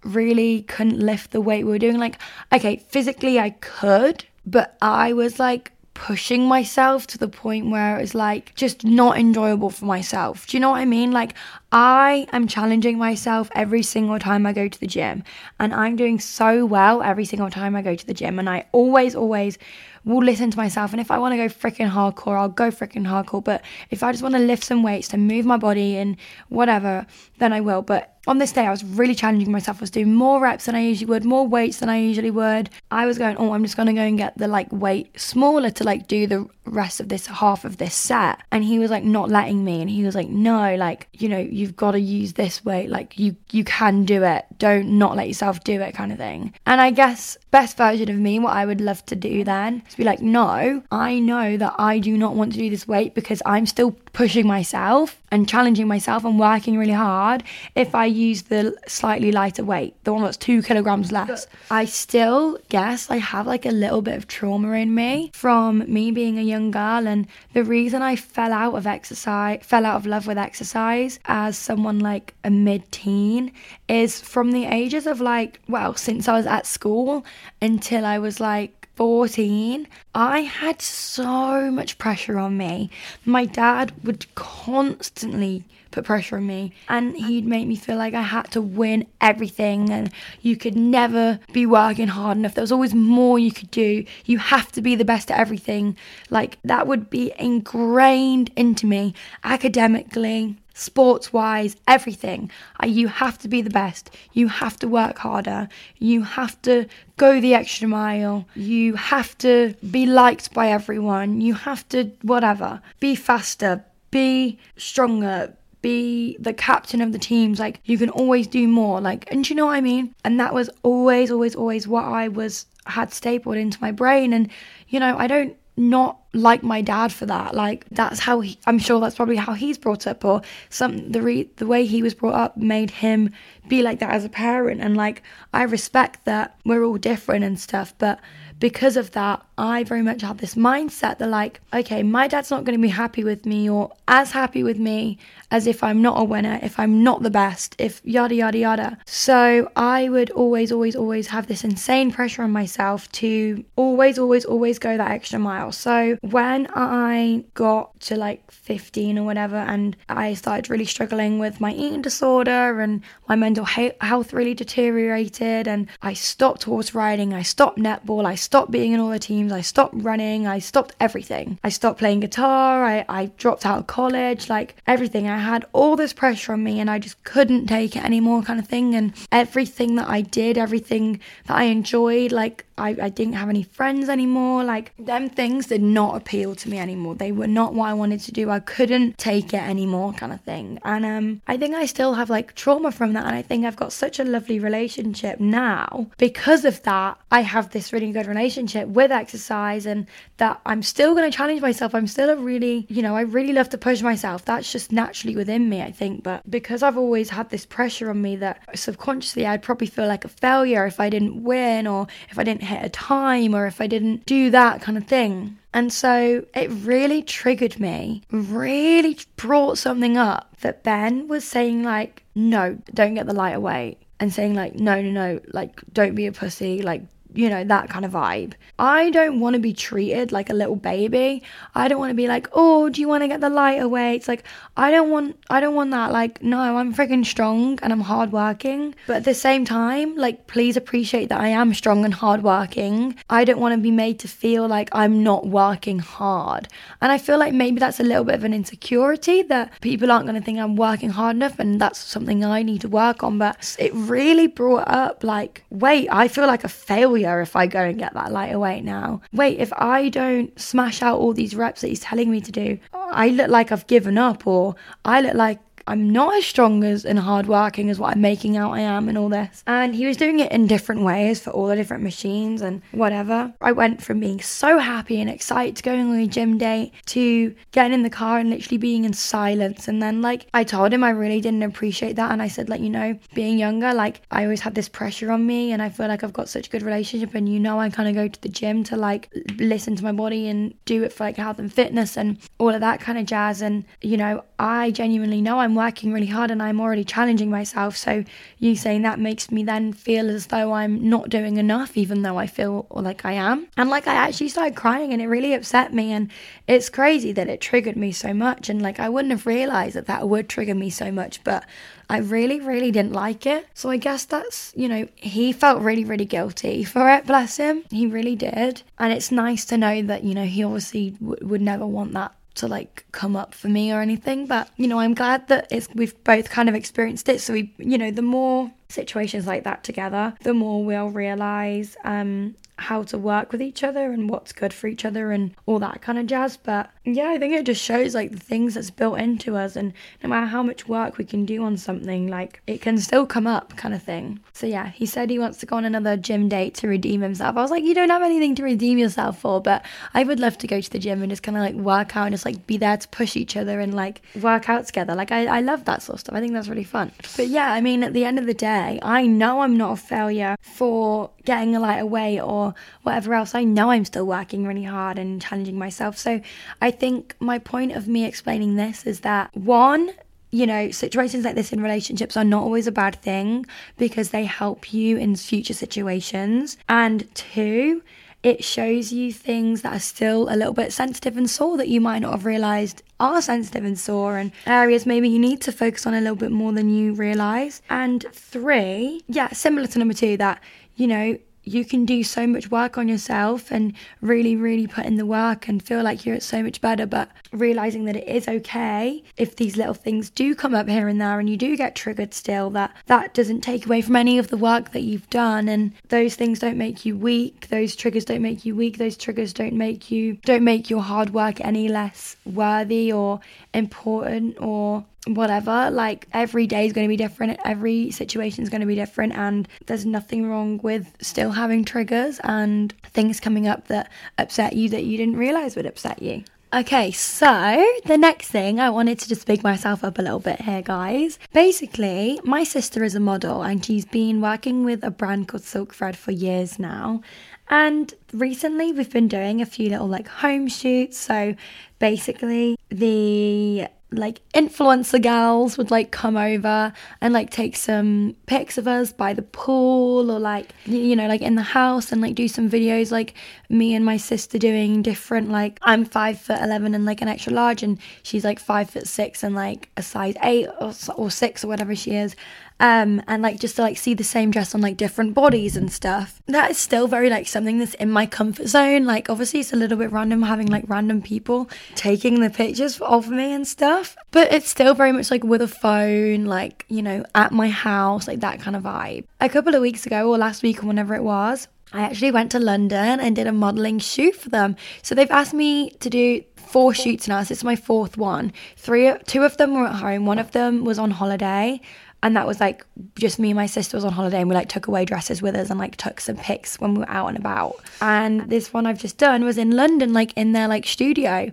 really 0.05 0.63
couldn't 0.63 1.01
lift 1.01 1.31
the 1.31 1.41
weight 1.41 1.65
we 1.65 1.71
were 1.71 1.79
doing. 1.79 1.99
Like, 1.99 2.21
okay, 2.53 2.77
physically 2.89 3.41
I 3.41 3.51
could, 3.51 4.25
but 4.45 4.77
I 4.83 5.13
was 5.13 5.39
like 5.39 5.73
pushing 5.99 6.47
myself 6.47 7.09
to 7.09 7.19
the 7.19 7.27
point 7.27 7.71
where 7.71 7.99
it's 7.99 8.15
like 8.15 8.55
just 8.55 8.85
not 8.85 9.19
enjoyable 9.19 9.69
for 9.69 9.85
myself. 9.85 10.47
Do 10.47 10.57
you 10.57 10.61
know 10.61 10.71
what 10.71 10.79
I 10.79 10.85
mean? 10.85 11.11
Like, 11.11 11.35
I 11.73 12.29
am 12.33 12.47
challenging 12.47 12.99
myself 12.99 13.51
every 13.57 13.83
single 13.83 14.21
time 14.21 14.47
I 14.47 14.53
go 14.53 14.69
to 14.69 14.81
the 14.81 14.87
gym, 14.87 15.25
and 15.59 15.75
I'm 15.75 15.97
doing 15.97 16.21
so 16.21 16.65
well 16.65 17.03
every 17.03 17.25
single 17.25 17.51
time 17.51 17.75
I 17.75 17.83
go 17.83 17.97
to 17.97 18.07
the 18.07 18.15
gym, 18.15 18.39
and 18.39 18.49
I 18.49 18.67
always, 18.71 19.17
always 19.17 19.59
will 20.05 20.23
listen 20.25 20.53
to 20.53 20.57
myself. 20.57 20.93
And 20.93 21.01
if 21.01 21.11
I 21.11 21.19
want 21.19 21.33
to 21.33 21.37
go 21.37 21.49
freaking 21.49 21.91
hardcore, 21.91 22.39
I'll 22.39 22.49
go 22.49 22.71
freaking 22.71 23.05
hardcore. 23.05 23.43
But 23.43 23.63
if 23.91 24.05
I 24.05 24.13
just 24.13 24.23
want 24.23 24.37
to 24.37 24.41
lift 24.41 24.63
some 24.63 24.85
weights 24.85 25.09
to 25.09 25.19
move 25.19 25.45
my 25.47 25.57
body 25.57 25.97
and 25.97 26.17
whatever, 26.49 27.07
then 27.39 27.53
I 27.53 27.61
will. 27.61 27.83
But 27.83 28.18
on 28.29 28.37
this 28.37 28.53
day, 28.53 28.67
I 28.67 28.71
was 28.71 28.85
really 28.85 29.15
challenging 29.15 29.51
myself. 29.51 29.79
I 29.79 29.81
was 29.81 29.91
doing 29.91 30.15
more 30.15 30.39
reps 30.39 30.67
than 30.67 30.75
I 30.75 30.81
usually 30.81 31.07
would, 31.07 31.25
more 31.25 31.49
weights 31.49 31.79
than 31.79 31.89
I 31.89 31.99
usually 31.99 32.31
would. 32.31 32.69
I 32.91 33.07
was 33.07 33.17
going, 33.17 33.39
oh, 33.39 33.53
I'm 33.53 33.65
just 33.65 33.77
going 33.77 33.87
to 33.87 33.95
go 33.95 34.03
and 34.03 34.19
get 34.19 34.37
the 34.37 34.47
like 34.47 34.71
weight 34.71 35.19
smaller 35.19 35.71
to 35.71 35.85
like 35.85 36.09
do 36.09 36.27
the 36.27 36.47
rest 36.67 37.01
of 37.01 37.09
this 37.09 37.27
half 37.27 37.65
of 37.65 37.79
this 37.79 37.95
set. 37.95 38.43
And 38.53 38.63
he 38.63 38.79
was 38.79 38.91
like 38.91 39.03
not 39.03 39.31
letting 39.31 39.65
me. 39.65 39.81
And 39.81 39.89
he 39.89 40.05
was 40.05 40.15
like, 40.15 40.29
no, 40.29 40.77
like, 40.77 41.09
you 41.15 41.31
know, 41.31 41.39
you've 41.39 41.75
got 41.75 41.93
to 41.93 42.01
use 42.01 42.35
this 42.35 42.63
weight. 42.67 42.91
Like 42.91 43.19
you, 43.19 43.35
you 43.51 43.65
can 43.65 44.05
do 44.05 44.23
it. 44.23 44.45
Don't 44.59 44.99
not 44.99 45.17
let 45.17 45.29
yourself 45.29 45.65
do 45.65 45.81
it 45.81 45.95
kind 45.95 46.13
of 46.13 46.19
thing. 46.19 46.53
And 46.67 46.83
I 46.83 46.91
guess 46.91 47.39
best 47.51 47.79
version 47.79 48.11
of 48.11 48.17
me, 48.19 48.39
what 48.39 48.53
I 48.53 48.67
would 48.67 48.83
love 48.83 49.05
to 49.07 49.17
do 49.17 49.43
then 49.43 49.83
is 49.89 49.95
be 49.95 50.05
like, 50.05 50.21
no, 50.21 50.83
I 50.93 51.19
know 51.19 51.57
that 51.57 51.77
I 51.79 51.99
do 51.99 52.17
not 52.19 52.35
want 52.35 52.53
to 52.53 52.59
do 52.59 52.69
this 52.69 52.87
weight 52.87 53.15
because 53.15 53.41
I'm 53.47 53.65
still 53.65 53.93
pushing 54.19 54.49
myself 54.49 55.23
and 55.31 55.49
challenging 55.49 55.87
myself 55.87 56.25
and 56.25 56.41
working 56.41 56.77
really 56.77 56.91
hard 56.91 57.45
if 57.77 57.95
I 57.95 58.07
use 58.07 58.43
the 58.43 58.77
slightly 58.89 59.31
lighter 59.31 59.63
weight, 59.63 59.95
the 60.03 60.13
one 60.13 60.25
that's 60.25 60.37
two 60.37 60.61
kilograms 60.61 61.13
less. 61.13 61.47
I 61.71 61.85
still 61.85 62.59
guess 62.69 63.11
I 63.13 63.19
have 63.19 63.47
like 63.47 63.65
a 63.65 63.71
little 63.71 64.03
bit 64.03 64.17
of 64.17 64.27
trauma 64.27 64.73
in 64.73 64.93
me 64.93 65.31
from 65.35 65.85
me 65.87 66.11
being 66.11 66.37
a 66.37 66.43
young 66.43 66.73
girl 66.73 67.07
and 67.07 67.29
the 67.53 67.63
reason 67.63 68.03
I 68.03 68.17
fell 68.17 68.53
out 68.53 68.75
of 68.75 68.89
exercise, 68.89 69.61
fell 69.63 69.87
out 69.87 69.95
of 69.95 70.05
love 70.05 70.27
with 70.27 70.37
exercise 70.37 71.21
as 71.27 71.57
someone 71.57 72.01
like 72.01 72.35
a 72.43 72.51
mid 72.51 72.91
teen 72.91 73.53
is 73.87 74.21
from 74.21 74.51
the 74.51 74.65
ages 74.65 75.07
of 75.07 75.21
like, 75.21 75.61
well, 75.69 75.95
since 75.95 76.27
I 76.27 76.33
was 76.33 76.47
at 76.47 76.67
school 76.67 77.25
until 77.63 78.05
I 78.05 78.19
was 78.19 78.41
like 78.41 78.78
14, 78.99 79.87
I 80.13 80.41
had 80.41 80.83
so 80.83 81.71
much 81.71 81.99
pressure 81.99 82.37
on 82.37 82.57
me. 82.57 82.91
My 83.25 83.45
dad 83.45 83.93
would 84.03 84.27
constantly 84.35 85.63
put 85.93 86.05
pressure 86.05 86.39
on 86.39 86.49
me 86.49 86.73
and 86.89 87.17
he'd 87.17 87.47
make 87.47 87.69
me 87.69 87.77
feel 87.77 87.95
like 87.95 88.13
I 88.13 88.23
had 88.23 88.51
to 88.51 88.61
win 88.61 89.07
everything 89.21 89.89
and 89.89 90.11
you 90.43 90.57
could 90.57 90.75
never 90.75 91.39
be 91.53 91.65
working 91.65 92.09
hard 92.09 92.39
enough. 92.39 92.55
There 92.55 92.63
was 92.63 92.73
always 92.73 92.93
more 92.93 93.39
you 93.39 93.53
could 93.53 93.71
do. 93.71 94.05
You 94.25 94.39
have 94.39 94.73
to 94.73 94.83
be 94.83 94.97
the 94.97 95.05
best 95.05 95.31
at 95.31 95.39
everything. 95.39 95.97
Like 96.29 96.59
that 96.65 96.89
would 96.89 97.09
be 97.09 97.33
ingrained 97.39 98.51
into 98.57 98.85
me 98.85 99.15
academically, 99.45 100.57
sports 100.79 101.33
wise, 101.33 101.77
everything. 101.87 102.51
You 102.85 103.09
have 103.09 103.39
to 103.39 103.49
be 103.49 103.63
the 103.63 103.71
best. 103.71 104.11
You 104.33 104.49
have 104.49 104.79
to 104.79 104.89
work 104.89 105.19
harder. 105.19 105.69
You 105.99 106.23
have 106.23 106.61
to 106.63 106.87
go 107.17 107.41
the 107.41 107.55
extra 107.55 107.89
mile. 107.89 108.47
You 108.55 108.95
have 108.95 109.37
to 109.39 109.75
be 109.91 110.07
liked 110.07 110.55
by 110.55 110.69
everyone. 110.69 111.41
You 111.41 111.55
have 111.55 111.89
to, 111.89 112.11
whatever, 112.23 112.81
be 113.01 113.15
faster, 113.15 113.85
be 114.11 114.59
stronger, 114.77 115.55
be 115.83 116.37
the 116.39 116.53
captain 116.53 117.01
of 117.01 117.13
the 117.13 117.19
teams. 117.19 117.59
Like, 117.59 117.81
you 117.85 117.99
can 117.99 118.11
always 118.11 118.47
do 118.47 118.69
more. 118.69 119.01
Like, 119.01 119.31
and 119.33 119.49
you 119.49 119.57
know 119.57 119.67
what 119.67 119.77
I 119.77 119.81
mean? 119.81 120.15
And 120.25 120.39
that 120.39 120.55
was 120.55 120.71
always, 120.83 121.31
always, 121.31 121.55
always 121.55 121.89
what 121.89 122.05
I 122.05 122.29
was, 122.29 122.67
had 122.87 123.13
stapled 123.13 123.57
into 123.57 123.79
my 123.81 123.93
brain. 123.93 124.33
And, 124.33 124.49
you 124.89 125.01
know, 125.01 125.17
I 125.19 125.27
don't 125.27 125.57
not 125.79 126.19
like 126.35 126.63
my 126.63 126.83
dad 126.83 127.13
for 127.13 127.25
that. 127.27 127.55
Like 127.55 127.87
that's 127.91 128.21
how 128.21 128.41
he, 128.41 128.59
I'm 128.67 128.79
sure 128.79 129.01
that's 129.01 129.17
probably 129.17 129.37
how 129.37 129.55
he's 129.55 129.79
brought 129.79 130.07
up, 130.07 130.25
or 130.25 130.43
some 130.69 131.11
the 131.13 131.23
re, 131.23 131.51
the 131.57 131.67
way 131.67 131.87
he 131.87 132.03
was 132.03 132.15
brought 132.15 132.35
up 132.35 132.57
made 132.57 132.91
him 132.91 133.31
be 133.69 133.83
like 133.83 134.01
that 134.01 134.11
as 134.11 134.25
a 134.25 134.29
parent. 134.29 134.81
And 134.81 134.97
like 134.97 135.23
I 135.55 135.63
respect 135.63 136.25
that 136.25 136.59
we're 136.65 136.85
all 136.85 136.99
different 136.99 137.45
and 137.45 137.59
stuff, 137.59 137.95
but 137.99 138.19
because 138.59 138.97
of 138.97 139.13
that, 139.13 139.45
I 139.59 139.85
very 139.85 140.03
much 140.03 140.23
have 140.23 140.39
this 140.39 140.55
mindset 140.55 141.19
that, 141.19 141.29
like, 141.29 141.61
okay, 141.75 142.03
my 142.03 142.29
dad's 142.29 142.51
not 142.51 142.65
going 142.65 142.79
to 142.79 142.83
be 142.83 142.89
happy 142.89 143.25
with 143.25 143.45
me 143.45 143.69
or 143.69 143.93
as 144.07 144.31
happy 144.31 144.63
with 144.63 144.79
me 144.79 145.19
as 145.51 145.67
if 145.67 145.83
I'm 145.83 146.03
not 146.03 146.21
a 146.21 146.25
winner, 146.25 146.59
if 146.63 146.79
I'm 146.79 147.03
not 147.03 147.23
the 147.23 147.31
best, 147.31 147.75
if 147.79 148.01
yada, 148.05 148.35
yada, 148.35 148.59
yada. 148.59 148.99
So 149.07 149.71
I 149.77 150.09
would 150.09 150.31
always, 150.31 150.71
always, 150.71 150.95
always 150.95 151.29
have 151.29 151.47
this 151.47 151.65
insane 151.65 152.13
pressure 152.13 152.43
on 152.43 152.51
myself 152.51 153.11
to 153.13 153.65
always, 153.77 154.19
always, 154.19 154.45
always 154.45 154.79
go 154.79 154.97
that 154.97 155.11
extra 155.11 155.39
mile. 155.39 155.73
So 155.73 156.19
when 156.21 156.69
I 156.75 157.45
got 157.55 157.99
to 158.01 158.17
like 158.17 158.51
15 158.51 159.19
or 159.19 159.25
whatever, 159.25 159.57
and 159.57 159.97
I 160.09 160.35
started 160.35 160.71
really 160.71 160.85
struggling 160.85 161.39
with 161.39 161.61
my 161.61 161.73
eating 161.73 162.03
disorder 162.03 162.81
and 162.81 163.03
my 163.29 163.37
mental 163.37 163.65
health 163.65 164.33
really 164.33 164.55
deteriorated, 164.55 165.67
and 165.67 165.89
I 166.03 166.13
stopped 166.13 166.65
horse 166.65 166.95
riding, 166.95 167.33
I 167.33 167.43
stopped 167.43 167.79
netball, 167.79 168.27
I 168.27 168.35
stopped 168.35 168.71
being 168.71 168.93
in 168.93 169.01
all 169.01 169.09
the 169.11 169.19
teams, 169.19 169.48
I 169.53 169.61
stopped 169.61 169.95
running, 169.97 170.47
I 170.47 170.59
stopped 170.59 170.95
everything. 171.01 171.59
I 171.65 171.69
stopped 171.69 171.99
playing 171.99 172.21
guitar, 172.21 172.85
I, 172.85 173.05
I 173.09 173.27
dropped 173.37 173.67
out 173.67 173.79
of 173.79 173.87
college, 173.87 174.49
like 174.49 174.77
everything. 174.87 175.29
I 175.29 175.39
had 175.39 175.65
all 175.73 175.97
this 175.97 176.13
pressure 176.13 176.53
on 176.53 176.63
me 176.63 176.81
and 176.81 176.91
I 176.91 176.99
just 176.99 177.23
couldn't 177.25 177.67
take 177.67 177.97
it 177.97 178.05
anymore, 178.05 178.43
kind 178.43 178.61
of 178.61 178.69
thing. 178.69 178.95
And 178.95 179.13
everything 179.33 179.97
that 179.97 180.09
I 180.09 180.21
did, 180.21 180.59
everything 180.59 181.21
that 181.47 181.57
I 181.57 181.65
enjoyed, 181.65 182.33
like 182.33 182.65
I, 182.79 182.97
I 183.01 183.09
didn't 183.09 183.35
have 183.35 183.49
any 183.49 183.63
friends 183.63 184.09
anymore. 184.09 184.65
Like, 184.65 184.93
them 184.99 185.29
things 185.29 185.67
did 185.67 185.83
not 185.83 186.17
appeal 186.17 186.55
to 186.57 186.69
me 186.69 186.79
anymore. 186.79 187.15
They 187.15 187.33
were 187.33 187.47
not 187.47 187.75
what 187.75 187.89
I 187.89 187.95
wanted 187.95 188.21
to 188.21 188.33
do. 188.33 188.51
I 188.51 188.61
couldn't 188.61 189.19
take 189.19 189.53
it 189.55 189.63
anymore, 189.63 190.13
kind 190.13 190.33
of 190.33 190.41
thing. 190.41 190.79
And 190.85 191.05
um, 191.05 191.43
I 191.47 191.57
think 191.57 191.75
I 191.75 191.87
still 191.87 192.15
have 192.15 192.31
like 192.31 192.55
trauma 192.55 192.93
from 192.93 193.13
that. 193.15 193.27
And 193.27 193.35
I 193.35 193.43
think 193.43 193.65
I've 193.65 193.77
got 193.77 193.93
such 193.93 194.19
a 194.19 194.25
lovely 194.25 194.59
relationship 194.59 195.41
now. 195.41 196.09
Because 196.19 196.65
of 196.65 196.83
that, 196.83 197.19
I 197.31 197.41
have 197.41 197.71
this 197.71 197.93
really 197.93 198.13
good 198.13 198.27
relationship 198.27 198.89
with 198.89 199.11
exercise 199.11 199.87
and 199.87 200.07
that 200.39 200.61
I'm 200.65 200.83
still 200.83 201.15
going 201.15 201.31
to 201.31 201.37
challenge 201.37 201.61
myself. 201.61 201.95
I'm 201.95 202.07
still 202.07 202.31
a 202.31 202.37
really, 202.37 202.87
you 202.89 203.03
know, 203.03 203.17
I 203.17 203.23
really 203.23 203.53
love 203.53 203.69
to 203.71 203.79
push 203.79 204.03
myself. 204.03 204.45
That's 204.45 204.71
just 204.73 204.93
naturally 204.93 205.37
within 205.37 205.69
me, 205.69 205.83
I 205.83 205.91
think. 205.91 206.23
But 206.23 206.49
because 206.49 206.83
I've 206.83 206.99
always 206.99 207.31
had 207.31 207.51
this 207.51 207.67
pressure 207.67 208.11
on 208.11 208.23
me 208.23 208.37
that 208.37 208.61
subconsciously 208.75 209.47
I'd 209.47 209.63
probably 209.63 209.87
feel 209.87 210.07
like 210.07 210.25
a 210.25 210.29
failure 210.29 210.87
if 210.87 211.01
I 211.01 211.11
didn't 211.11 211.43
win 211.43 211.87
or 211.87 212.07
if 212.31 212.39
I 212.39 212.45
didn't 212.45 212.63
hit 212.69 212.85
a 212.85 212.89
time 212.89 213.55
or 213.55 213.67
if 213.67 213.81
I 213.81 213.87
didn't 213.87 214.25
do 214.27 214.51
that 214.51 214.81
kind 214.81 214.97
of 214.97 215.07
thing. 215.07 215.59
And 215.75 215.93
so 215.93 216.45
it 216.55 216.71
really 216.71 217.23
triggered 217.23 217.79
me, 217.79 218.23
really 218.31 219.19
brought 219.37 219.79
something 219.79 220.17
up 220.17 220.57
that 220.61 220.83
Ben 220.83 221.29
was 221.29 221.45
saying, 221.45 221.83
like, 221.83 222.23
no, 222.35 222.79
don't 222.95 223.15
get 223.15 223.27
the 223.27 223.35
light 223.35 223.53
away. 223.53 223.99
And 224.21 224.33
saying, 224.33 224.55
like, 224.55 224.75
no, 224.75 225.01
no, 225.01 225.11
no, 225.11 225.41
like, 225.53 225.81
don't 225.93 226.17
be 226.17 226.27
a 226.27 226.33
pussy, 226.33 226.83
like, 226.83 227.03
you 227.35 227.49
know, 227.51 227.65
that 227.65 227.91
kind 227.91 228.05
of 228.05 228.13
vibe. 228.13 228.55
I 228.79 229.11
don't 229.11 229.41
want 229.41 229.55
to 229.55 229.61
be 229.61 229.73
treated 229.73 230.33
like 230.33 230.51
a 230.51 230.55
little 230.55 230.77
baby. 230.77 231.43
I 231.75 231.89
don't 231.89 231.99
want 231.99 232.11
to 232.11 232.15
be 232.15 232.29
like, 232.29 232.49
"Oh, 232.53 232.89
do 232.89 233.01
you 233.01 233.09
want 233.09 233.23
to 233.23 233.29
get 233.29 233.41
the 233.41 233.51
light 233.51 233.83
away?" 233.83 234.17
It's 234.17 234.29
like 234.29 234.45
I 234.77 234.91
don't 234.91 235.11
want 235.11 235.37
I 235.51 235.61
don't 235.61 235.75
want 235.75 235.91
that. 235.91 236.13
Like, 236.13 236.43
no, 236.43 236.59
I'm 236.61 236.95
freaking 236.95 237.25
strong 237.27 237.79
and 237.83 237.93
I'm 237.93 238.01
hardworking. 238.01 238.95
But 239.07 239.17
at 239.17 239.25
the 239.25 239.35
same 239.35 239.65
time, 239.65 240.17
like 240.17 240.47
please 240.47 240.77
appreciate 240.77 241.29
that 241.29 241.41
I 241.41 241.49
am 241.49 241.75
strong 241.75 242.05
and 242.05 242.15
hardworking. 242.15 243.17
I 243.29 243.45
don't 243.45 243.61
want 243.61 243.75
to 243.75 243.81
be 243.81 243.91
made 243.91 244.19
to 244.21 244.29
feel 244.29 244.67
like 244.67 244.89
I'm 244.93 245.23
not 245.23 245.47
working 245.47 245.99
hard. 245.99 246.69
And 247.01 247.13
I 247.13 247.19
feel 247.19 247.39
like 247.39 247.53
maybe 247.53 247.79
that's 247.79 248.01
a 248.01 248.05
little 248.05 248.25
bit 248.25 248.37
of 248.37 248.45
an 248.45 248.55
insecurity 248.55 249.43
that 249.43 249.81
people 249.81 250.11
aren't 250.11 250.27
going 250.27 250.41
to 250.41 250.45
think 250.45 250.59
I'm 250.59 250.77
working 250.77 251.11
hard 251.11 251.37
enough 251.37 251.59
and 251.59 251.81
that's 251.81 251.99
something 251.99 252.45
I 252.45 252.63
need 252.63 252.81
to 252.83 252.89
work 252.89 253.23
on, 253.23 253.39
but 253.39 253.77
it 253.79 253.93
really 253.95 254.47
brought 254.47 254.89
up 254.89 255.25
like, 255.25 255.65
wait, 255.71 256.09
I 256.11 256.29
feel 256.29 256.47
like 256.47 256.65
a 256.65 256.69
failure 256.69 257.18
if 257.27 257.57
I 257.57 257.67
go 257.67 257.81
and 257.81 257.99
get 257.99 258.15
that 258.15 258.33
lighter 258.33 258.59
weight 258.59 258.85
now. 258.85 259.21
Wait, 259.33 259.59
if 259.59 259.73
I 259.75 260.09
don't 260.09 260.59
smash 260.59 261.03
out 261.03 261.19
all 261.19 261.33
these 261.33 261.55
reps 261.55 261.81
that 261.81 261.89
he's 261.89 262.01
telling 262.01 262.31
me 262.31 262.41
to 262.41 262.53
do, 262.53 262.79
I 262.93 263.29
look 263.29 263.49
like 263.49 263.73
I've 263.73 263.87
given 263.87 264.19
up 264.19 264.47
or 264.47 264.75
I 265.05 265.21
look 265.21 265.35
like 265.35 265.61
I'm 265.89 266.11
not 266.11 266.35
as 266.35 266.47
strong 266.47 266.85
as 266.85 267.05
and 267.05 267.19
hardworking 267.19 267.89
as 267.91 267.99
what 267.99 268.15
I'm 268.15 268.21
making 268.21 268.57
out 268.57 268.73
I 268.73 268.81
am 268.81 269.09
and 269.09 269.17
all 269.17 269.29
this. 269.29 269.65
And 269.67 269.95
he 269.95 270.07
was 270.07 270.17
doing 270.17 270.41
it 270.41 270.53
in 270.53 270.67
different 270.67 271.03
ways 271.03 271.41
for 271.41 271.51
all 271.51 271.67
the 271.67 271.77
different 271.77 272.03
machines 272.03 272.61
and 272.61 272.83
whatever. 272.93 273.55
I 273.61 273.73
went 273.73 274.03
from 274.03 274.21
being 274.21 274.41
so 274.41 274.79
happy 274.79 275.21
and 275.21 275.31
excited 275.31 275.77
to 275.77 275.83
going 275.83 276.01
on 276.01 276.17
a 276.17 276.27
gym 276.27 276.59
date 276.59 276.93
to 277.07 277.55
getting 277.73 277.95
in 277.95 278.03
the 278.03 278.11
car 278.11 278.39
and 278.39 278.51
literally 278.51 278.77
being 278.77 279.05
in 279.05 279.15
silence. 279.15 279.89
And 279.89 280.03
then 280.03 280.21
like 280.21 280.47
I 280.53 280.63
told 280.65 280.93
him 280.93 281.03
I 281.03 281.11
really 281.11 281.41
didn't 281.41 281.63
appreciate 281.63 282.17
that 282.17 282.33
and 282.33 282.43
I 282.43 282.49
said 282.49 282.69
like, 282.69 282.81
you 282.81 282.91
know, 282.91 283.19
being 283.35 283.59
younger, 283.59 283.95
like 283.95 284.21
I 284.31 284.45
always 284.45 284.61
had 284.61 284.75
this 284.75 284.89
pressure 284.89 285.33
on 285.33 285.47
me 285.47 285.73
and 285.73 285.81
I 285.81 285.89
feel 285.89 286.09
like 286.09 286.23
I've 286.23 286.33
got 286.33 286.49
such 286.49 286.67
a 286.67 286.71
good 286.71 286.83
relationship 286.83 287.35
and 287.35 287.49
you 287.49 287.59
know 287.59 287.81
I 287.81 287.89
kind 287.89 288.09
of 288.09 288.15
go 288.15 288.29
to 288.29 288.41
the 288.43 288.49
gym 288.49 288.85
to 288.85 288.97
like 288.97 289.33
listen 289.57 289.97
to 289.97 290.05
my 290.05 290.13
body 290.13 290.49
and 290.49 290.75
do 290.85 291.03
it 291.03 291.13
for 291.13 291.25
like 291.25 291.37
health 291.37 291.59
and 291.59 291.73
fitness 291.73 292.19
and 292.19 292.39
all 292.59 292.71
of 292.71 292.81
that 292.81 293.01
kind 293.01 293.19
of 293.19 293.25
jazz 293.25 293.63
and 293.63 293.85
you 294.03 294.17
know, 294.17 294.45
I 294.59 294.91
genuinely 294.91 295.41
know 295.41 295.59
I'm 295.61 295.78
working 295.79 296.13
really 296.13 296.27
hard 296.27 296.51
and 296.51 296.63
I'm 296.63 296.81
already 296.81 297.05
challenging 297.05 297.51
myself. 297.51 297.97
So 297.97 298.25
you 298.59 298.77
saying 298.77 299.03
that 299.03 299.19
makes 299.19 299.51
me 299.51 299.63
then 299.63 299.93
feel 299.93 300.29
as 300.29 300.49
though 300.49 300.73
I'm 300.73 301.09
not 301.09 301.31
doing 301.31 301.57
enough, 301.57 301.97
even 301.97 302.23
though 302.23 302.37
I 302.37 302.47
feel 302.47 302.87
like 302.91 303.25
I 303.25 303.33
am. 303.33 303.69
And 303.77 303.89
like 303.89 304.07
I 304.07 304.15
actually 304.15 304.51
started 304.51 304.77
crying 304.77 305.13
and 305.13 305.23
it 305.23 305.29
really 305.29 305.55
upset 305.55 305.95
me. 305.95 306.13
And 306.13 306.31
it's 306.67 306.91
crazy 306.91 307.33
that 307.33 307.49
it 307.49 307.61
triggered 307.61 307.97
me 307.97 308.13
so 308.13 308.35
much. 308.35 308.69
And 308.69 308.83
like 308.83 309.01
I 309.01 309.09
wouldn't 309.09 309.33
have 309.33 309.47
realized 309.47 309.97
that 309.97 310.07
that 310.07 310.29
would 310.29 310.49
trigger 310.49 310.75
me 310.75 310.91
so 310.91 311.11
much, 311.11 311.43
but 311.45 311.65
I 312.11 312.19
really, 312.19 312.59
really 312.61 312.91
didn't 312.91 313.13
like 313.13 313.47
it. 313.47 313.67
So 313.75 313.91
I 313.91 313.99
guess 313.99 314.25
that's, 314.25 314.73
you 314.75 314.89
know, 314.89 315.09
he 315.17 315.53
felt 315.53 315.83
really, 315.83 316.05
really 316.05 316.25
guilty 316.25 316.83
for 316.85 317.09
it, 317.11 317.27
bless 317.27 317.59
him. 317.59 317.85
He 317.91 318.07
really 318.07 318.35
did. 318.35 318.83
And 318.99 319.13
it's 319.13 319.31
nice 319.31 319.65
to 319.67 319.77
know 319.77 320.03
that, 320.03 320.25
you 320.25 320.35
know, 320.35 320.45
he 320.45 320.65
obviously 320.65 321.11
w- 321.11 321.47
would 321.47 321.61
never 321.61 321.87
want 321.87 322.13
that 322.15 322.33
to 322.59 322.69
like 322.69 323.05
come 323.13 323.37
up 323.37 323.55
for 323.55 323.69
me 323.69 323.93
or 323.93 324.01
anything 324.01 324.47
but 324.47 324.69
you 324.77 324.87
know 324.87 324.99
i'm 324.99 325.15
glad 325.15 325.47
that 325.49 325.67
it's 325.71 325.89
we've 325.95 326.23
both 326.25 326.51
kind 326.51 326.69
of 326.69 326.75
experienced 326.75 327.29
it 327.29 327.41
so 327.41 327.53
we 327.53 327.73
you 327.79 327.97
know 327.97 328.11
the 328.11 328.23
more 328.23 328.71
situations 328.89 329.47
like 329.47 329.65
that 329.65 329.85
together 329.85 330.35
the 330.43 330.55
more 330.55 330.85
we'll 330.85 331.11
realize 331.11 331.97
um 332.05 332.55
how 332.79 333.03
to 333.03 333.19
work 333.19 333.53
with 333.53 333.61
each 333.61 333.83
other 333.83 334.13
and 334.13 334.31
what's 334.31 334.53
good 334.53 334.73
for 334.73 334.87
each 334.87 335.05
other 335.05 335.33
and 335.33 335.55
all 335.67 335.79
that 335.81 336.01
kind 336.01 336.19
of 336.19 336.27
jazz. 336.27 336.57
But 336.57 336.91
yeah, 337.05 337.31
I 337.31 337.39
think 337.39 337.55
it 337.55 337.67
just 337.67 337.83
shows 337.83 338.15
like 338.15 338.31
the 338.31 338.39
things 338.39 338.75
that's 338.75 338.91
built 338.91 339.19
into 339.19 339.57
us, 339.57 339.77
and 339.77 339.93
no 340.23 340.29
matter 340.29 340.47
how 340.47 340.63
much 340.63 340.89
work 340.89 341.19
we 341.19 341.25
can 341.25 341.45
do 341.45 341.63
on 341.65 341.77
something, 341.77 342.29
like 342.29 342.63
it 342.67 342.81
can 342.81 342.99
still 342.99 343.27
come 343.27 343.47
up, 343.47 343.77
kind 343.77 343.95
of 343.95 344.03
thing. 344.03 344.41
So 344.53 344.67
yeah, 344.67 344.89
he 344.89 345.07
said 345.07 345.31
he 345.31 345.39
wants 345.39 345.59
to 345.59 345.67
go 345.67 345.77
on 345.77 345.85
another 345.85 346.17
gym 346.17 346.49
date 346.49 346.75
to 346.77 346.89
redeem 346.89 347.21
himself. 347.21 347.57
I 347.57 347.63
was 347.63 347.71
like, 347.71 347.85
you 347.85 347.95
don't 347.95 348.11
have 348.11 348.23
anything 348.23 348.55
to 348.57 348.63
redeem 348.63 348.99
yourself 348.99 349.41
for, 349.41 349.61
but 349.61 349.85
I 350.15 350.25
would 350.25 350.41
love 350.41 350.59
to 350.59 350.67
go 350.67 350.81
to 350.81 350.91
the 350.91 350.99
gym 350.99 351.23
and 351.23 351.31
just 351.31 351.43
kind 351.43 351.57
of 351.57 351.63
like 351.63 351.75
work 351.75 352.17
out 352.17 352.27
and 352.27 352.35
just 352.35 352.45
like 352.45 352.67
be 352.67 352.77
there 352.77 352.97
to 352.97 353.09
push 353.09 353.37
each 353.37 353.57
other 353.57 353.81
and 353.81 353.95
like 353.95 354.23
work 354.41 354.69
out 354.69 354.87
together. 354.87 355.15
Like 355.15 355.33
I, 355.33 355.47
I 355.47 355.61
love 355.61 355.85
that 355.87 356.03
sort 356.03 356.15
of 356.15 356.21
stuff. 356.21 356.35
I 356.35 356.41
think 356.41 356.53
that's 356.53 356.69
really 356.69 356.85
fun. 356.85 357.13
But 357.37 357.49
yeah, 357.49 357.73
I 357.73 357.81
mean, 357.81 358.03
at 358.03 358.13
the 358.13 358.25
end 358.25 358.39
of 358.39 358.47
the 358.47 358.55
day, 358.55 358.99
I 359.03 359.27
know 359.27 359.61
I'm 359.61 359.77
not 359.77 359.93
a 359.93 359.97
failure 359.97 360.57
for 360.61 361.31
getting 361.45 361.75
a 361.75 361.81
lighter 361.81 362.07
weight 362.07 362.41
or 362.41 362.68
whatever 363.03 363.35
else. 363.35 363.55
I 363.55 363.65
know 363.65 363.91
I'm 363.91 364.05
still 364.05 364.27
working 364.27 364.67
really 364.67 364.85
hard 364.85 365.19
and 365.19 365.41
challenging 365.41 365.79
myself. 365.79 366.19
So 366.19 366.41
I 366.81 366.91
think 366.91 367.35
my 367.41 367.59
point 367.59 367.93
of 367.93 368.09
me 368.09 368.25
explaining 368.25 368.77
this 368.77 369.07
is 369.07 369.21
that 369.21 369.55
one, 369.57 370.11
you 370.51 370.67
know, 370.67 370.91
situations 370.91 371.45
like 371.45 371.55
this 371.55 371.73
in 371.73 371.83
relationships 371.83 372.37
are 372.37 372.45
not 372.45 372.63
always 372.63 372.87
a 372.87 372.93
bad 372.93 373.17
thing 373.17 373.67
because 373.97 374.31
they 374.31 374.45
help 374.45 374.93
you 374.93 375.17
in 375.17 375.37
future 375.37 375.75
situations. 375.75 376.79
And 376.89 377.33
two, 377.35 378.03
it 378.43 378.63
shows 378.63 379.13
you 379.13 379.33
things 379.33 379.83
that 379.83 379.95
are 379.95 380.01
still 380.01 380.49
a 380.49 380.57
little 380.57 380.73
bit 380.73 380.93
sensitive 380.93 381.37
and 381.37 381.51
sore 381.51 381.77
that 381.77 381.89
you 381.89 382.01
might 382.01 382.21
not 382.21 382.31
have 382.31 382.45
realized 382.45 383.03
are 383.19 383.43
sensitive 383.43 383.85
and 383.85 383.99
sore 383.99 384.39
and 384.39 384.53
areas 384.65 385.05
maybe 385.05 385.29
you 385.29 385.41
need 385.41 385.61
to 385.61 385.73
focus 385.73 386.07
on 386.07 386.15
a 386.15 386.21
little 386.21 386.37
bit 386.37 386.53
more 386.53 386.73
than 386.73 386.89
you 386.89 387.15
realize. 387.15 387.83
And 387.91 388.25
three, 388.33 389.23
yeah, 389.27 389.49
similar 389.49 389.89
to 389.89 389.99
number 389.99 390.15
two, 390.15 390.37
that, 390.37 390.63
you 390.95 391.09
know, 391.09 391.39
you 391.69 391.85
can 391.85 392.05
do 392.05 392.23
so 392.23 392.47
much 392.47 392.71
work 392.71 392.99
on 392.99 393.09
yourself 393.09 393.71
and 393.71 393.93
really, 394.21 394.57
really 394.57 394.87
put 394.87 395.07
in 395.07 395.17
the 395.17 395.27
work 395.27 395.69
and 395.69 395.83
feel 395.83 396.03
like 396.03 396.25
you're 396.25 396.41
so 396.41 396.63
much 396.63 396.81
better. 396.81 397.07
But 397.07 397.31
realizing 397.53 398.05
that 398.07 398.17
it 398.17 398.27
is 398.29 398.49
okay 398.49 399.23
if 399.37 399.57
these 399.57 399.77
little 399.77 399.95
things 399.95 400.31
do 400.31 400.55
come 400.55 400.75
up 400.75 400.89
here 400.89 401.09
and 401.09 401.21
there 401.21 401.39
and 401.39 401.49
you 401.49 401.57
do 401.57 401.77
get 401.77 401.95
triggered 401.95 402.35
still, 402.35 402.71
that 402.71 402.95
that 403.07 403.35
doesn't 403.35 403.61
take 403.61 403.87
away 403.87 404.03
from 404.03 404.17
any 404.17 404.39
of 404.39 404.49
the 404.49 404.57
work 404.57 404.93
that 404.93 405.03
you've 405.03 405.29
done. 405.31 405.69
And 405.69 405.93
those 406.09 406.35
things 406.35 406.59
don't 406.59 406.79
make 406.79 407.05
you 407.05 407.17
weak. 407.17 407.69
Those 407.69 407.97
triggers 407.97 408.25
don't 408.25 408.43
make 408.43 408.65
you 408.65 408.75
weak. 408.75 408.99
Those 408.99 409.17
triggers 409.17 409.53
don't 409.53 409.75
make 409.75 410.11
you, 410.11 410.35
don't 410.45 410.65
make 410.65 410.91
your 410.91 411.03
hard 411.03 411.31
work 411.31 411.61
any 411.61 411.89
less 411.89 412.37
worthy 412.45 413.13
or 413.13 413.41
important 413.75 414.57
or 414.61 415.05
whatever. 415.35 415.91
Like 415.91 416.27
every 416.33 416.67
day 416.67 416.87
is 416.87 416.93
going 416.93 417.07
to 417.07 417.09
be 417.09 417.17
different, 417.17 417.59
every 417.65 418.11
situation 418.11 418.63
is 418.63 418.71
going 418.71 418.81
to 418.81 418.87
be 418.87 418.95
different, 418.95 419.35
and 419.35 419.69
there's 419.87 420.07
nothing 420.07 420.49
wrong 420.49 420.81
with 420.83 421.17
still 421.21 421.53
having 421.53 421.85
triggers 421.85 422.41
and 422.45 422.93
things 423.05 423.41
coming 423.41 423.67
up 423.67 423.89
that 423.89 424.11
upset 424.39 424.75
you 424.75 424.89
that 424.91 425.05
you 425.05 425.17
didn't 425.17 425.37
realize 425.37 425.77
would 425.77 425.87
upset 425.87 426.23
you. 426.23 426.45
Okay, 426.71 427.13
so 427.13 427.99
the 428.05 428.19
next 428.19 428.49
thing 428.49 428.79
I 428.79 428.91
wanted 428.91 429.19
to 429.21 429.29
just 429.29 429.47
big 429.47 429.63
myself 429.63 430.05
up 430.05 430.19
a 430.19 430.23
little 430.23 430.39
bit 430.39 430.61
here, 430.61 430.83
guys. 430.83 431.39
Basically, 431.55 432.39
my 432.45 432.63
sister 432.63 433.03
is 433.05 433.15
a 433.15 433.21
model 433.21 433.63
and 433.63 433.83
she's 433.83 434.05
been 434.05 434.43
working 434.43 434.85
with 434.85 435.03
a 435.03 435.11
brand 435.11 435.49
called 435.49 435.63
SilkFred 435.63 436.15
for 436.15 436.33
years 436.33 436.79
now. 436.79 437.23
And 437.71 438.13
recently, 438.35 438.93
we've 438.93 439.11
been 439.11 439.29
doing 439.29 439.63
a 439.63 439.67
few 439.67 439.89
little 439.89 440.09
like 440.09 440.29
home 440.29 440.69
shoots. 440.69 441.17
So 441.17 441.55
basically, 442.01 442.77
the 442.91 443.89
like 444.11 444.41
influencer 444.55 445.21
gals 445.21 445.77
would 445.77 445.91
like 445.91 446.11
come 446.11 446.37
over 446.37 446.93
and 447.21 447.35
like 447.35 447.51
take 447.51 447.77
some 447.77 448.35
pics 448.47 448.79
of 448.79 448.89
us 448.89 449.13
by 449.13 449.35
the 449.35 449.43
pool 449.43 450.31
or 450.31 450.39
like 450.39 450.73
you 450.87 451.15
know 451.15 451.27
like 451.27 451.43
in 451.43 451.57
the 451.57 451.63
house 451.63 452.11
and 452.11 452.23
like 452.23 452.35
do 452.35 452.49
some 452.49 452.71
videos 452.71 453.11
like 453.11 453.35
me 453.69 453.95
and 453.95 454.07
my 454.07 454.17
sister 454.17 454.59
doing 454.59 455.03
different 455.03 455.51
like 455.51 455.79
I'm 455.83 456.07
five 456.07 456.41
foot 456.41 456.59
eleven 456.61 456.95
and 456.95 457.05
like 457.05 457.21
an 457.21 457.29
extra 457.29 457.53
large 457.53 457.83
and 457.83 457.99
she's 458.23 458.45
like 458.45 458.59
five 458.59 458.89
foot 458.89 459.07
six 459.07 459.43
and 459.43 459.55
like 459.55 459.91
a 459.99 460.03
size 460.03 460.37
eight 460.43 460.69
or, 460.81 460.95
or 461.17 461.31
six 461.31 461.63
or 461.63 461.69
whatever 461.69 461.95
she 461.95 462.13
is 462.13 462.35
um, 462.81 463.23
and 463.27 463.43
like 463.43 463.59
just 463.61 463.77
to 463.77 463.83
like 463.83 463.99
see 463.99 464.15
the 464.15 464.25
same 464.25 464.51
dress 464.51 464.75
on 464.75 464.81
like 464.81 464.97
different 464.97 465.35
bodies 465.35 465.77
and 465.77 465.93
stuff. 465.93 466.41
That 466.47 466.71
is 466.71 466.79
still 466.79 467.09
very 467.09 467.29
like 467.31 467.49
something 467.49 467.79
that's 467.79 467.95
in 467.95 468.11
my 468.11 468.27
comfort 468.27 468.69
zone. 468.69 469.05
Like 469.05 469.29
obviously 469.29 469.61
it's 469.61 469.73
a 469.73 469.77
little 469.77 469.99
bit 469.99 470.13
random 470.13 470.43
having 470.43 470.69
like 470.69 470.85
random 470.87 471.23
people 471.23 471.69
taking 471.95 472.41
the 472.41 472.51
pictures 472.51 473.01
of 473.01 473.29
me 473.29 473.53
and 473.53 473.67
stuff, 473.67 474.17
but 474.31 474.53
it's 474.53 474.69
still 474.69 474.95
very 474.95 475.13
much 475.13 475.31
like 475.31 475.45
with 475.45 475.63
a 475.63 475.69
phone, 475.69 476.45
like 476.45 476.85
you 476.89 477.03
know, 477.03 477.25
at 477.35 477.53
my 477.53 477.69
house, 477.69 478.29
like 478.29 478.41
that 478.41 478.61
kind 478.61 478.77
of 478.77 478.83
vibe. 478.83 479.25
A 479.41 479.49
couple 479.49 479.75
of 479.75 479.83
weeks 479.83 480.07
ago 480.07 480.29
or 480.31 480.39
last 480.39 480.63
week 480.63 480.83
or 480.83 480.87
whenever 480.87 481.15
it 481.15 481.23
was, 481.23 481.69
I 481.93 482.03
actually 482.03 482.31
went 482.33 482.53
to 482.53 482.59
London 482.59 483.19
and 483.19 483.35
did 483.35 483.47
a 483.47 483.53
modeling 483.53 483.99
shoot 483.99 484.37
for 484.37 484.51
them. 484.51 484.77
So 485.03 485.15
they've 485.15 485.31
asked 485.31 485.55
me 485.55 485.91
to 486.01 486.11
do 486.11 486.43
four 486.57 486.93
shoots 486.93 487.27
now. 487.27 487.43
So 487.43 487.53
it's 487.53 487.65
my 487.65 487.77
fourth 487.77 488.19
one. 488.19 488.53
Three, 488.77 489.13
two 489.27 489.43
of 489.43 489.57
them 489.57 489.75
were 489.75 489.87
at 489.87 489.97
home. 489.97 490.27
One 490.27 490.39
of 490.39 490.53
them 490.53 490.85
was 490.85 490.99
on 490.99 491.13
holiday 491.13 491.81
and 492.23 492.37
that 492.37 492.47
was 492.47 492.61
like 492.61 492.85
just 493.17 493.39
me 493.39 493.51
and 493.51 493.57
my 493.57 493.67
sister 493.67 493.97
was 493.97 494.05
on 494.05 494.13
holiday 494.13 494.41
and 494.41 494.49
we 494.49 494.55
like 494.55 494.69
took 494.69 494.89
away 494.89 495.05
dresses 495.05 495.41
with 495.41 495.55
us 495.55 495.71
and 495.71 495.79
like 495.79 495.97
took 495.97 496.21
some 496.21 496.37
pics 496.37 496.81
when 496.81 496.95
we 496.95 497.01
were 497.01 497.11
out 497.11 497.29
and 497.29 497.39
about. 497.39 497.77
And 498.01 498.49
this 498.51 498.73
one 498.73 498.87
i've 498.87 498.99
just 498.99 499.19
done 499.19 499.45
was 499.45 499.59
in 499.59 499.71
london 499.73 500.13
like 500.13 500.33
in 500.37 500.53
their 500.53 500.69
like 500.69 500.87
studio 500.87 501.51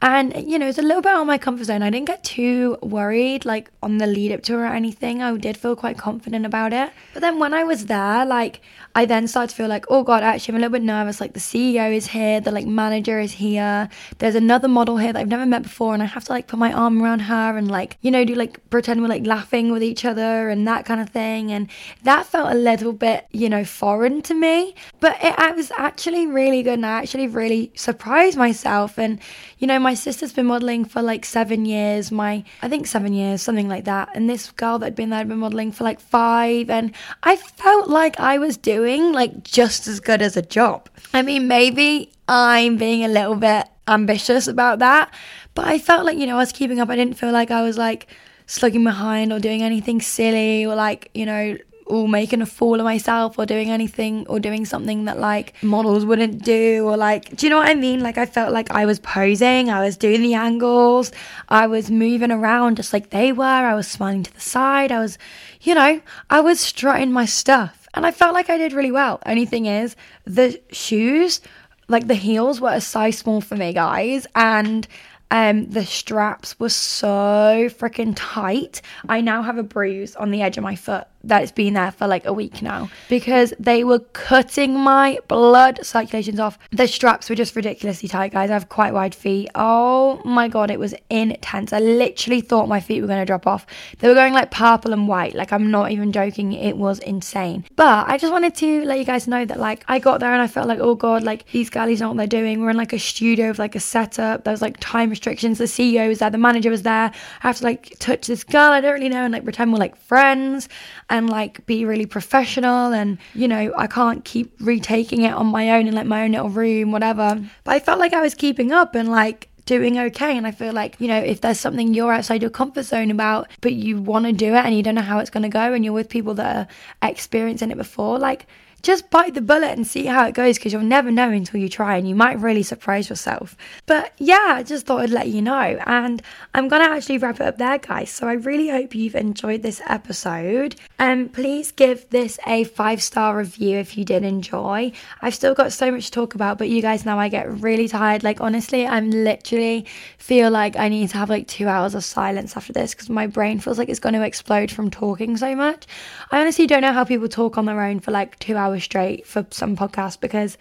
And, 0.00 0.48
you 0.48 0.60
know, 0.60 0.68
it's 0.68 0.78
a 0.78 0.82
little 0.82 1.02
bit 1.02 1.10
out 1.10 1.22
of 1.22 1.26
my 1.26 1.38
comfort 1.38 1.64
zone. 1.64 1.82
I 1.82 1.90
didn't 1.90 2.06
get 2.06 2.22
too 2.22 2.78
worried, 2.82 3.44
like, 3.44 3.68
on 3.82 3.98
the 3.98 4.06
lead 4.06 4.30
up 4.30 4.42
to 4.44 4.54
it 4.54 4.56
or 4.58 4.66
anything. 4.66 5.22
I 5.22 5.36
did 5.36 5.56
feel 5.56 5.74
quite 5.74 5.98
confident 5.98 6.46
about 6.46 6.72
it. 6.72 6.92
But 7.14 7.20
then 7.20 7.40
when 7.40 7.52
I 7.52 7.64
was 7.64 7.86
there, 7.86 8.24
like, 8.24 8.60
I 8.94 9.06
then 9.06 9.26
started 9.26 9.50
to 9.50 9.56
feel 9.56 9.66
like, 9.66 9.86
oh 9.88 10.04
God, 10.04 10.22
actually, 10.22 10.52
I'm 10.52 10.56
a 10.56 10.60
little 10.60 10.72
bit 10.78 10.84
nervous. 10.84 11.20
Like, 11.20 11.32
the 11.32 11.40
CEO 11.40 11.92
is 11.92 12.06
here, 12.06 12.40
the, 12.40 12.52
like, 12.52 12.66
manager 12.66 13.18
is 13.18 13.32
here. 13.32 13.88
There's 14.18 14.36
another 14.36 14.68
model 14.68 14.98
here 14.98 15.12
that 15.12 15.18
I've 15.18 15.26
never 15.26 15.46
met 15.46 15.64
before. 15.64 15.94
And 15.94 16.02
I 16.02 16.06
have 16.06 16.24
to, 16.24 16.32
like, 16.32 16.46
put 16.46 16.60
my 16.60 16.72
arm 16.72 17.02
around 17.02 17.20
her 17.20 17.56
and, 17.58 17.68
like, 17.68 17.98
you 18.00 18.12
know, 18.12 18.24
do, 18.24 18.36
like, 18.36 18.70
pretend 18.70 19.02
we're, 19.02 19.08
like, 19.08 19.26
laughing 19.26 19.72
with 19.72 19.82
each 19.82 20.04
other 20.04 20.48
and 20.48 20.66
that 20.68 20.84
kind 20.84 21.00
of 21.00 21.10
thing. 21.10 21.50
And 21.50 21.68
that 22.04 22.24
felt 22.24 22.52
a 22.52 22.54
little 22.54 22.92
bit, 22.92 23.26
you 23.32 23.48
know, 23.48 23.64
foreign 23.64 24.22
to 24.22 24.34
me. 24.34 24.76
But 25.00 25.16
it, 25.20 25.34
it 25.36 25.56
was 25.56 25.72
actually 25.76 26.28
really 26.28 26.62
good. 26.62 26.74
And 26.74 26.86
I 26.86 27.00
actually 27.00 27.26
really 27.26 27.72
surprised 27.74 28.38
myself. 28.38 28.96
And, 28.96 29.18
you 29.58 29.66
know, 29.66 29.80
my 29.80 29.87
sister's 29.94 30.32
been 30.32 30.46
modeling 30.46 30.84
for, 30.84 31.02
like, 31.02 31.24
seven 31.24 31.64
years. 31.64 32.10
My, 32.10 32.44
I 32.62 32.68
think 32.68 32.86
seven 32.86 33.12
years, 33.12 33.42
something 33.42 33.68
like 33.68 33.84
that. 33.84 34.10
And 34.14 34.28
this 34.28 34.50
girl 34.52 34.78
that 34.78 34.86
had 34.86 34.94
been 34.94 35.10
there 35.10 35.18
had 35.18 35.28
been 35.28 35.38
modeling 35.38 35.72
for, 35.72 35.84
like, 35.84 36.00
five. 36.00 36.70
And 36.70 36.94
I 37.22 37.36
felt 37.36 37.88
like 37.88 38.18
I 38.20 38.38
was 38.38 38.56
doing 38.56 39.12
like 39.12 39.44
just 39.44 39.86
as 39.86 40.00
good 40.00 40.22
as 40.22 40.36
a 40.36 40.42
job. 40.42 40.88
I 41.12 41.22
mean, 41.22 41.48
maybe 41.48 42.12
I'm 42.26 42.76
being 42.76 43.04
a 43.04 43.08
little 43.08 43.34
bit 43.34 43.66
ambitious 43.86 44.46
about 44.46 44.80
that, 44.80 45.12
but 45.54 45.66
I 45.66 45.78
felt 45.78 46.04
like, 46.04 46.18
you 46.18 46.26
know, 46.26 46.36
I 46.36 46.38
was 46.38 46.52
keeping 46.52 46.80
up. 46.80 46.88
I 46.88 46.96
didn't 46.96 47.14
feel 47.14 47.32
like 47.32 47.50
I 47.50 47.62
was 47.62 47.78
like 47.78 48.06
slugging 48.46 48.84
behind 48.84 49.32
or 49.32 49.38
doing 49.38 49.62
anything 49.62 50.00
silly 50.00 50.64
or 50.64 50.74
like, 50.74 51.10
you 51.14 51.26
know, 51.26 51.56
or 51.88 52.08
making 52.08 52.42
a 52.42 52.46
fool 52.46 52.80
of 52.80 52.84
myself 52.84 53.38
or 53.38 53.46
doing 53.46 53.70
anything 53.70 54.26
or 54.28 54.38
doing 54.38 54.64
something 54.64 55.06
that 55.06 55.18
like 55.18 55.54
models 55.62 56.04
wouldn't 56.04 56.44
do 56.44 56.84
or 56.86 56.96
like 56.96 57.34
do 57.36 57.46
you 57.46 57.50
know 57.50 57.58
what 57.58 57.68
I 57.68 57.74
mean 57.74 58.00
like 58.00 58.18
I 58.18 58.26
felt 58.26 58.52
like 58.52 58.70
I 58.70 58.86
was 58.86 58.98
posing 58.98 59.70
I 59.70 59.84
was 59.84 59.96
doing 59.96 60.22
the 60.22 60.34
angles 60.34 61.12
I 61.48 61.66
was 61.66 61.90
moving 61.90 62.30
around 62.30 62.76
just 62.76 62.92
like 62.92 63.10
they 63.10 63.32
were 63.32 63.44
I 63.44 63.74
was 63.74 63.88
smiling 63.88 64.22
to 64.24 64.34
the 64.34 64.40
side 64.40 64.92
I 64.92 65.00
was 65.00 65.18
you 65.62 65.74
know 65.74 66.00
I 66.28 66.40
was 66.40 66.60
strutting 66.60 67.12
my 67.12 67.24
stuff 67.24 67.78
and 67.94 68.06
I 68.06 68.10
felt 68.10 68.34
like 68.34 68.50
I 68.50 68.58
did 68.58 68.72
really 68.72 68.92
well. 68.92 69.20
Only 69.26 69.46
thing 69.46 69.66
is, 69.66 69.96
the 70.24 70.60
shoes, 70.70 71.40
like 71.88 72.06
the 72.06 72.14
heels, 72.14 72.60
were 72.60 72.72
a 72.72 72.80
size 72.80 73.18
small 73.18 73.40
for 73.40 73.56
me, 73.56 73.72
guys. 73.72 74.26
And 74.34 74.86
um, 75.30 75.68
the 75.70 75.84
straps 75.84 76.58
were 76.60 76.68
so 76.68 77.68
freaking 77.68 78.12
tight. 78.14 78.82
I 79.08 79.20
now 79.20 79.42
have 79.42 79.58
a 79.58 79.62
bruise 79.62 80.16
on 80.16 80.30
the 80.30 80.42
edge 80.42 80.56
of 80.56 80.64
my 80.64 80.76
foot 80.76 81.06
that's 81.24 81.52
been 81.52 81.74
there 81.74 81.92
for 81.92 82.06
like 82.06 82.26
a 82.26 82.32
week 82.32 82.62
now 82.62 82.90
because 83.08 83.52
they 83.58 83.84
were 83.84 83.98
cutting 83.98 84.78
my 84.78 85.18
blood 85.28 85.80
circulations 85.84 86.40
off. 86.40 86.58
The 86.70 86.86
straps 86.86 87.28
were 87.28 87.36
just 87.36 87.56
ridiculously 87.56 88.08
tight, 88.08 88.32
guys. 88.32 88.50
I 88.50 88.54
have 88.54 88.68
quite 88.68 88.94
wide 88.94 89.14
feet. 89.14 89.50
Oh 89.54 90.20
my 90.24 90.48
god, 90.48 90.70
it 90.70 90.78
was 90.78 90.94
intense. 91.10 91.72
I 91.72 91.80
literally 91.80 92.40
thought 92.40 92.68
my 92.68 92.80
feet 92.80 93.00
were 93.00 93.06
going 93.06 93.20
to 93.20 93.26
drop 93.26 93.46
off. 93.46 93.66
They 93.98 94.08
were 94.08 94.14
going 94.14 94.32
like 94.32 94.50
purple 94.50 94.92
and 94.92 95.08
white. 95.08 95.34
Like, 95.34 95.52
I'm 95.52 95.70
not 95.70 95.90
even 95.90 96.12
joking. 96.12 96.52
It 96.52 96.76
was 96.76 96.98
insane. 97.00 97.64
But 97.76 98.08
I 98.08 98.18
just 98.18 98.32
wanted 98.32 98.54
to 98.56 98.84
let 98.84 98.98
you 98.98 99.04
guys 99.04 99.26
know 99.26 99.44
that 99.44 99.58
like 99.58 99.84
I 99.88 99.98
got 99.98 100.20
there 100.20 100.32
and 100.32 100.42
I 100.42 100.46
felt 100.46 100.68
like, 100.68 100.80
oh 100.80 100.94
god, 100.94 101.22
like 101.22 101.46
these 101.50 101.70
galleys 101.70 102.00
know 102.00 102.08
what 102.08 102.16
they're 102.16 102.26
doing. 102.26 102.60
We're 102.60 102.70
in 102.70 102.76
like 102.76 102.92
a 102.92 102.98
studio 102.98 103.48
with 103.48 103.58
like 103.58 103.74
a 103.74 103.80
setup. 103.80 104.44
There's 104.44 104.62
like 104.62 104.76
time 104.80 105.10
restrictions. 105.10 105.58
The 105.58 105.64
CEO 105.64 106.08
was 106.08 106.20
there, 106.20 106.30
the 106.30 106.38
manager 106.38 106.70
was 106.70 106.82
there. 106.82 107.10
I 107.42 107.46
have 107.46 107.58
to 107.58 107.64
like 107.64 107.96
touch 107.98 108.26
this 108.26 108.44
girl 108.44 108.72
I 108.72 108.80
don't 108.80 108.94
really 108.94 109.08
know 109.08 109.24
and 109.24 109.32
like 109.32 109.44
pretend 109.44 109.72
we're 109.72 109.78
like 109.78 109.96
friends 109.96 110.68
and 111.10 111.30
like 111.30 111.64
be 111.66 111.84
really 111.84 112.06
professional 112.06 112.92
and 112.92 113.18
you 113.34 113.48
know 113.48 113.72
I 113.76 113.86
can't 113.86 114.24
keep 114.24 114.52
retaking 114.60 115.22
it 115.22 115.32
on 115.32 115.46
my 115.46 115.70
own 115.70 115.86
in 115.86 115.94
like 115.94 116.06
my 116.06 116.24
own 116.24 116.32
little 116.32 116.50
room 116.50 116.92
whatever. 116.92 117.42
But 117.64 117.74
I 117.74 117.80
felt 117.80 117.98
like 117.98 118.12
I 118.12 118.20
was 118.20 118.34
keeping 118.34 118.72
up 118.72 118.94
and 118.94 119.10
like 119.10 119.48
doing 119.64 119.98
okay. 119.98 120.36
And 120.36 120.46
I 120.46 120.50
feel 120.50 120.72
like 120.72 120.96
you 120.98 121.08
know 121.08 121.18
if 121.18 121.40
there's 121.40 121.60
something 121.60 121.94
you're 121.94 122.12
outside 122.12 122.42
your 122.42 122.50
comfort 122.50 122.84
zone 122.84 123.10
about 123.10 123.48
but 123.60 123.74
you 123.74 124.00
want 124.00 124.26
to 124.26 124.32
do 124.32 124.54
it 124.54 124.64
and 124.64 124.74
you 124.74 124.82
don't 124.82 124.94
know 124.94 125.02
how 125.02 125.18
it's 125.18 125.30
going 125.30 125.42
to 125.42 125.48
go 125.48 125.72
and 125.72 125.84
you're 125.84 125.94
with 125.94 126.08
people 126.08 126.34
that 126.34 126.56
are 127.02 127.08
experiencing 127.08 127.70
it 127.70 127.76
before 127.76 128.18
like 128.18 128.46
just 128.88 129.10
bite 129.10 129.34
the 129.34 129.42
bullet 129.42 129.72
and 129.72 129.86
see 129.86 130.06
how 130.06 130.24
it 130.24 130.32
goes 130.32 130.56
because 130.56 130.72
you'll 130.72 130.80
never 130.80 131.10
know 131.10 131.28
until 131.28 131.60
you 131.60 131.68
try 131.68 131.98
and 131.98 132.08
you 132.08 132.14
might 132.14 132.38
really 132.40 132.62
surprise 132.62 133.10
yourself. 133.10 133.54
But 133.84 134.14
yeah, 134.16 134.54
I 134.56 134.62
just 134.62 134.86
thought 134.86 135.02
I'd 135.02 135.10
let 135.10 135.28
you 135.28 135.42
know. 135.42 135.78
And 135.84 136.22
I'm 136.54 136.68
going 136.68 136.80
to 136.80 136.90
actually 136.90 137.18
wrap 137.18 137.38
it 137.38 137.42
up 137.42 137.58
there, 137.58 137.76
guys. 137.76 138.08
So 138.08 138.26
I 138.26 138.32
really 138.32 138.70
hope 138.70 138.94
you've 138.94 139.14
enjoyed 139.14 139.60
this 139.60 139.82
episode. 139.86 140.74
And 140.98 141.26
um, 141.26 141.28
please 141.28 141.70
give 141.70 142.08
this 142.08 142.38
a 142.46 142.64
five 142.64 143.02
star 143.02 143.36
review 143.36 143.76
if 143.76 143.98
you 143.98 144.06
did 144.06 144.24
enjoy. 144.24 144.92
I've 145.20 145.34
still 145.34 145.52
got 145.52 145.74
so 145.74 145.90
much 145.90 146.06
to 146.06 146.12
talk 146.12 146.34
about, 146.34 146.56
but 146.56 146.70
you 146.70 146.80
guys 146.80 147.04
know 147.04 147.18
I 147.18 147.28
get 147.28 147.60
really 147.60 147.88
tired. 147.88 148.24
Like, 148.24 148.40
honestly, 148.40 148.86
I'm 148.86 149.10
literally 149.10 149.84
feel 150.16 150.50
like 150.50 150.78
I 150.78 150.88
need 150.88 151.10
to 151.10 151.18
have 151.18 151.28
like 151.28 151.46
two 151.46 151.68
hours 151.68 151.94
of 151.94 152.04
silence 152.04 152.56
after 152.56 152.72
this 152.72 152.94
because 152.94 153.10
my 153.10 153.26
brain 153.26 153.60
feels 153.60 153.76
like 153.76 153.90
it's 153.90 154.00
going 154.00 154.14
to 154.14 154.24
explode 154.24 154.70
from 154.70 154.90
talking 154.90 155.36
so 155.36 155.54
much. 155.54 155.86
I 156.30 156.40
honestly 156.40 156.66
don't 156.66 156.80
know 156.80 156.94
how 156.94 157.04
people 157.04 157.28
talk 157.28 157.58
on 157.58 157.66
their 157.66 157.82
own 157.82 158.00
for 158.00 158.12
like 158.12 158.38
two 158.38 158.56
hours 158.56 158.77
hours 158.78 158.84
straight 158.84 159.26
for 159.26 159.46
some 159.50 159.76
podcasts 159.76 160.20
because 160.20 160.56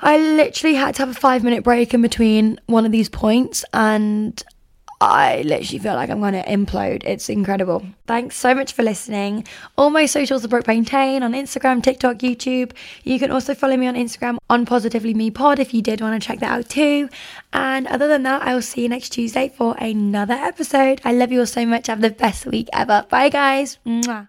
I 0.00 0.18
literally 0.18 0.76
had 0.76 0.94
to 0.96 1.02
have 1.02 1.10
a 1.10 1.14
five 1.14 1.42
minute 1.42 1.64
break 1.64 1.94
in 1.94 2.02
between 2.02 2.60
one 2.66 2.84
of 2.84 2.92
these 2.92 3.08
points 3.08 3.64
and 3.72 4.42
I 4.98 5.42
literally 5.42 5.78
feel 5.78 5.94
like 5.94 6.08
I'm 6.08 6.20
going 6.20 6.32
to 6.32 6.42
implode. 6.44 7.04
It's 7.04 7.28
incredible. 7.28 7.86
Thanks 8.06 8.34
so 8.34 8.54
much 8.54 8.72
for 8.72 8.82
listening. 8.82 9.46
All 9.76 9.90
my 9.90 10.06
socials 10.06 10.42
are 10.42 10.48
Brooke 10.48 10.64
Paintain 10.64 11.20
on 11.20 11.32
Instagram, 11.32 11.82
TikTok, 11.82 12.16
YouTube. 12.16 12.72
You 13.04 13.18
can 13.18 13.30
also 13.30 13.54
follow 13.54 13.76
me 13.76 13.88
on 13.88 13.94
Instagram 13.94 14.38
on 14.48 14.64
Positively 14.64 15.12
Me 15.12 15.30
Pod 15.30 15.58
if 15.58 15.74
you 15.74 15.82
did 15.82 16.00
want 16.00 16.20
to 16.20 16.26
check 16.26 16.40
that 16.40 16.50
out 16.50 16.70
too. 16.70 17.10
And 17.52 17.86
other 17.88 18.08
than 18.08 18.22
that, 18.22 18.40
I 18.42 18.54
will 18.54 18.62
see 18.62 18.82
you 18.82 18.88
next 18.88 19.10
Tuesday 19.10 19.50
for 19.50 19.76
another 19.78 20.34
episode. 20.34 21.02
I 21.04 21.12
love 21.12 21.30
you 21.30 21.40
all 21.40 21.46
so 21.46 21.66
much. 21.66 21.88
Have 21.88 22.00
the 22.00 22.10
best 22.10 22.46
week 22.46 22.68
ever. 22.72 23.04
Bye, 23.10 23.28
guys. 23.28 23.78
Mwah. 23.86 24.28